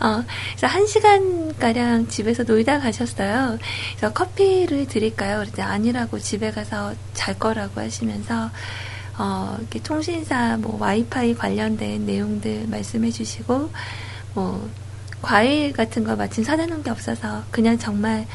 [0.00, 0.24] 어,
[0.56, 3.58] 그래서 한 시간가량 집에서 놀다 가셨어요.
[3.96, 5.38] 그래서 커피를 드릴까요?
[5.40, 8.50] 그랬더니 아니라고 집에 가서 잘 거라고 하시면서,
[9.18, 13.70] 어, 이렇게 통신사 뭐 와이파이 관련된 내용들 말씀해 주시고,
[14.34, 14.70] 뭐,
[15.22, 18.26] 과일 같은 거 마침 사다 놓은 게 없어서 그냥 정말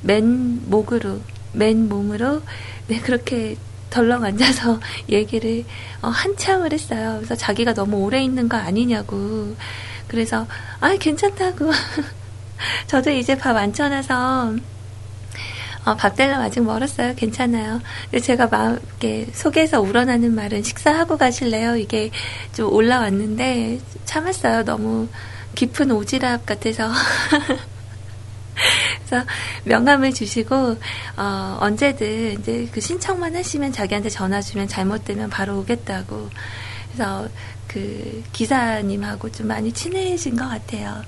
[0.00, 1.20] 맨 목으로,
[1.52, 2.42] 맨 몸으로,
[2.88, 3.56] 네, 그렇게
[3.92, 5.64] 덜렁 앉아서 얘기를
[6.00, 7.16] 어, 한참을 했어요.
[7.18, 9.54] 그래서 자기가 너무 오래 있는 거 아니냐고.
[10.12, 10.46] 그래서
[10.80, 11.72] 아 괜찮다고.
[12.86, 14.54] 저도 이제 밥 안 쳐놔서
[15.84, 17.14] 어, 밥 되려 아직 멀었어요.
[17.16, 17.80] 괜찮아요.
[18.04, 21.74] 근데 제가 막 이렇게 속에서 우러나는 말은 식사하고 가실래요?
[21.76, 22.10] 이게
[22.54, 24.64] 좀 올라왔는데 참았어요.
[24.64, 25.08] 너무
[25.56, 26.92] 깊은 오지랖 같아서.
[29.08, 29.26] 그래서
[29.64, 30.76] 명함을 주시고
[31.16, 36.30] 어, 언제든 이제 그 신청만 하시면 자기한테 전화 주면 잘못되면 바로 오겠다고.
[36.92, 37.28] 그래서
[37.72, 41.02] 그 기사님하고 좀 많이 친해진 것 같아요.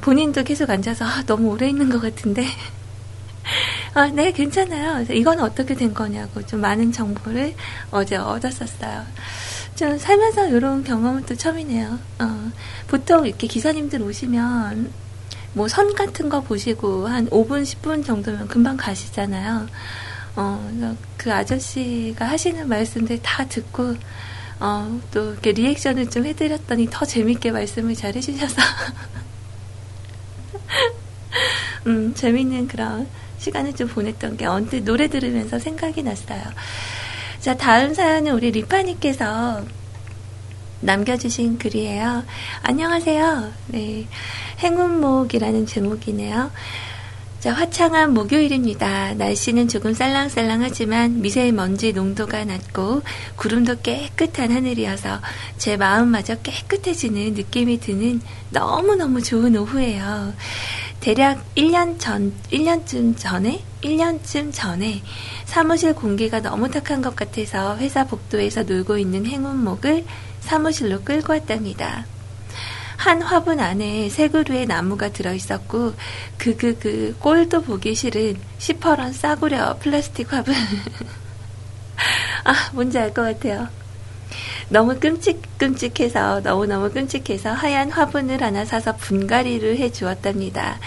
[0.00, 2.46] 본인도 계속 앉아서 아, 너무 오래 있는 것 같은데.
[3.94, 5.04] 아, 네, 괜찮아요.
[5.10, 7.54] 이건 어떻게 된 거냐고 좀 많은 정보를
[7.90, 9.04] 어제 얻었었어요.
[9.76, 11.98] 좀 살면서 이런 경험은 또 처음이네요.
[12.20, 12.52] 어,
[12.88, 14.90] 보통 이렇게 기사님들 오시면
[15.52, 19.66] 뭐 선 같은 거 보시고 한 5분, 10분 정도면 금방 가시잖아요.
[20.36, 23.96] 어, 그 아저씨가 하시는 말씀들 다 듣고,
[24.58, 28.56] 어, 또 이렇게 리액션을 좀 해드렸더니 더 재밌게 말씀을 잘 해주셔서,
[31.86, 33.06] 음, 재밌는 그런
[33.38, 36.42] 시간을 좀 보냈던 게 언뜻 노래 들으면서 생각이 났어요.
[37.40, 39.64] 자, 다음 사연은 우리 리파님께서
[40.80, 42.24] 남겨주신 글이에요.
[42.62, 43.52] 안녕하세요.
[43.68, 44.06] 네.
[44.60, 46.50] 행운목이라는 제목이네요.
[47.46, 49.14] 자, 화창한 목요일입니다.
[49.14, 53.02] 날씨는 조금 쌀랑쌀랑하지만 미세먼지 농도가 낮고
[53.36, 55.20] 구름도 깨끗한 하늘이어서
[55.56, 58.20] 제 마음마저 깨끗해지는 느낌이 드는
[58.50, 60.34] 너무너무 좋은 오후예요.
[60.98, 65.02] 대략 1년 전, 1년쯤 전에, 1년쯤 전에
[65.44, 70.04] 사무실 공기가 너무 탁한 것 같아서 회사 복도에서 놀고 있는 행운목을
[70.40, 72.06] 사무실로 끌고 왔답니다.
[72.96, 75.94] 한 화분 안에 세 그루의 나무가 들어있었고
[76.38, 80.54] 그그 그 꼴도 보기 싫은 시퍼런 싸구려 플라스틱 화분
[82.44, 83.68] 아 뭔지 알 것 같아요.
[84.68, 90.78] 너무 끔찍끔찍해서 너무너무 끔찍해서 하얀 화분을 하나 사서 분갈이를 해 주었답니다.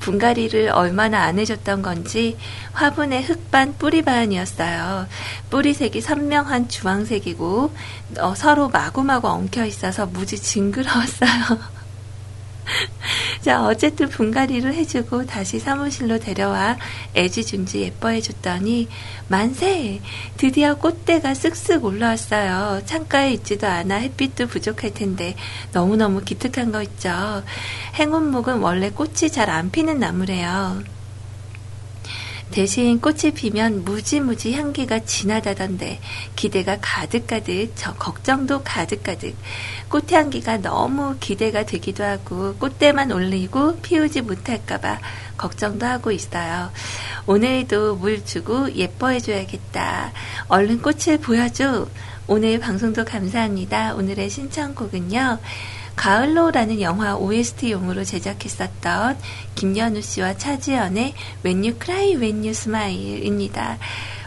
[0.00, 2.36] 분갈이를 얼마나 안 해줬던 건지
[2.72, 5.06] 화분의 흙반 뿌리반이었어요.
[5.50, 7.72] 뿌리색이 선명한 주황색이고
[8.20, 11.77] 어, 서로 마구마구 엉켜 있어서 무지 징그러웠어요.
[13.40, 16.76] 자, 어쨌든 분갈이를 해주고 다시 사무실로 데려와
[17.14, 18.88] 애지중지 예뻐해줬더니
[19.28, 20.00] 만세!
[20.36, 22.82] 드디어 꽃대가 쓱쓱 올라왔어요.
[22.84, 25.34] 창가에 있지도 않아 햇빛도 부족할 텐데
[25.72, 27.42] 너무너무 기특한 거 있죠.
[27.94, 30.97] 행운목은 원래 꽃이 잘 안 피는 나무래요.
[32.50, 36.00] 대신 꽃이 피면 무지무지 향기가 진하다던데
[36.34, 39.36] 기대가 가득가득 저 걱정도 가득가득
[39.88, 44.98] 꽃향기가 너무 기대가 되기도 하고 꽃대만 올리고 피우지 못할까봐
[45.36, 46.70] 걱정도 하고 있어요.
[47.26, 50.12] 오늘도 물 주고 예뻐해줘야겠다.
[50.48, 51.86] 얼른 꽃을 보여줘.
[52.26, 53.94] 오늘 방송도 감사합니다.
[53.94, 55.38] 오늘의 신청곡은요.
[55.98, 59.18] 가을로라는 영화 OST용으로 제작했었던
[59.56, 61.14] 김연우 씨와 차지연의
[61.44, 63.78] When You Cry, When You Smile입니다.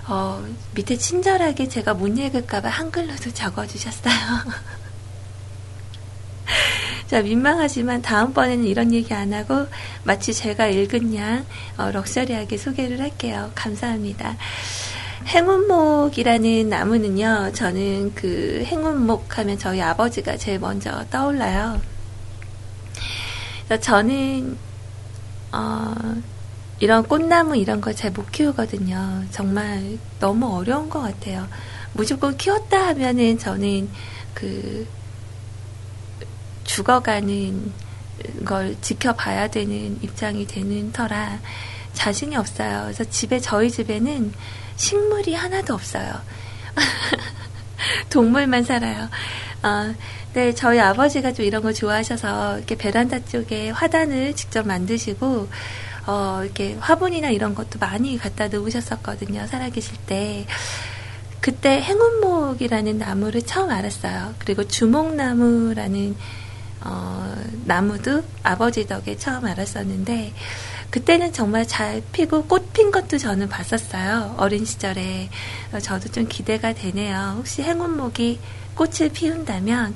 [0.07, 0.45] 어,
[0.76, 4.11] 밑에 친절하게 제가 못 읽을까봐 한글로도 적어주셨어요.
[7.07, 9.68] 자, 민망하지만 다음번에는 이런 얘기 안 하고
[10.03, 11.45] 마치 제가 읽은 양
[11.77, 13.52] 어, 럭셔리하게 소개를 할게요.
[13.56, 14.35] 감사합니다.
[15.27, 21.80] 행운목이라는 나무는요, 저는 그 행운목 하면 저희 아버지가 제일 먼저 떠올라요.
[23.80, 24.57] 저는,
[25.53, 25.93] 어,
[26.80, 29.23] 이런 꽃나무 이런 걸 잘 못 키우거든요.
[29.31, 31.48] 정말 너무 어려운 것 같아요.
[31.93, 33.89] 무조건 키웠다 하면은 저는
[34.34, 34.88] 그,
[36.64, 37.72] 죽어가는
[38.45, 41.39] 걸 지켜봐야 되는 입장이 되는 터라
[41.93, 42.84] 자신이 없어요.
[42.84, 44.34] 그래서 집에, 저희 집에는
[44.76, 46.22] 식물이 하나도 없어요.
[48.09, 49.09] 동물만 살아요.
[49.63, 49.93] 어,
[50.34, 55.49] 네, 저희 아버지가 좀 이런 거 좋아하셔서 이렇게 베란다 쪽에 화단을 직접 만드시고
[56.07, 59.47] 어, 이렇게 화분이나 이런 것도 많이 갖다 놓으셨었거든요.
[59.47, 60.45] 살아계실 때.
[61.41, 64.35] 그때 행운목이라는 나무를 처음 알았어요.
[64.38, 66.15] 그리고 주목나무라는
[66.84, 67.35] 어,
[67.65, 70.34] 나무도 아버지 덕에 처음 알았었는데
[70.91, 74.35] 그때는 정말 잘 피고 꽃 핀 것도 저는 봤었어요.
[74.38, 75.30] 어린 시절에.
[75.73, 77.35] 어, 저도 좀 기대가 되네요.
[77.38, 78.39] 혹시 행운목이
[78.76, 79.95] 꽃을 피운다면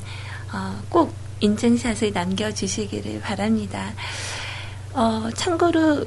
[0.53, 3.93] 어, 꼭 인증샷을 남겨주시기를 바랍니다.
[4.93, 6.05] 어, 참고로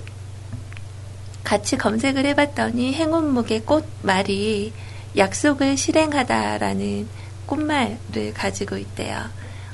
[1.44, 4.72] 같이 검색을 해봤더니 행운목의 꽃말이
[5.16, 7.08] 약속을 실행하다라는
[7.46, 9.22] 꽃말을 가지고 있대요.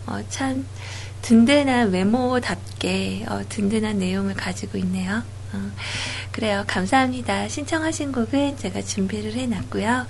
[0.07, 0.67] 어, 참
[1.25, 5.23] 든든한 외모답게 어, 든든한 내용을 가지고 있네요.
[5.55, 5.71] 어,
[6.31, 6.65] 그래요.
[6.67, 7.49] 감사합니다.
[7.49, 10.07] 신청하신 곡은 제가 준비를 해놨고요.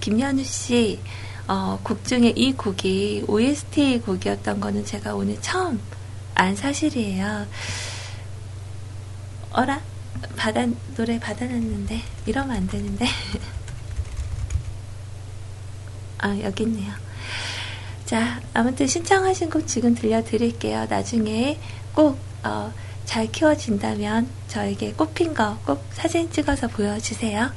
[0.00, 1.00] 김현우 씨,
[1.48, 5.78] 어, 곡 중에 이 곡이 OST 곡이었던 거는 제가 오늘 처음
[6.34, 7.46] 안 사실이에요.
[9.50, 9.82] 어라?
[10.34, 10.66] 받아,
[10.96, 12.00] 노래 받아놨는데.
[12.24, 13.04] 이러면 안 되는데.
[16.18, 17.03] 아, 여기 있네요.
[18.14, 20.86] 자, 아무튼 신청하신 곡 지금 들려드릴게요.
[20.88, 21.58] 나중에
[21.92, 22.72] 꼭, 어,
[23.04, 27.50] 잘 키워진다면 저에게 꽃핀 거 꼭 사진 찍어서 보여주세요.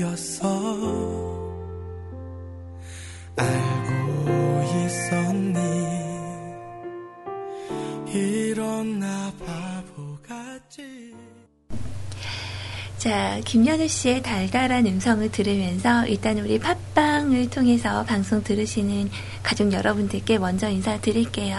[0.00, 0.48] 여서
[3.36, 5.58] 알고 있었니?
[8.12, 11.14] 이런 나 바보같이
[12.98, 19.10] 자, 김연우 씨의 달달한 음성을 들으면서 일단 우리 팟빵을 통해서 방송 들으시는
[19.42, 21.56] 가족 여러분들께 먼저 인사드릴게요.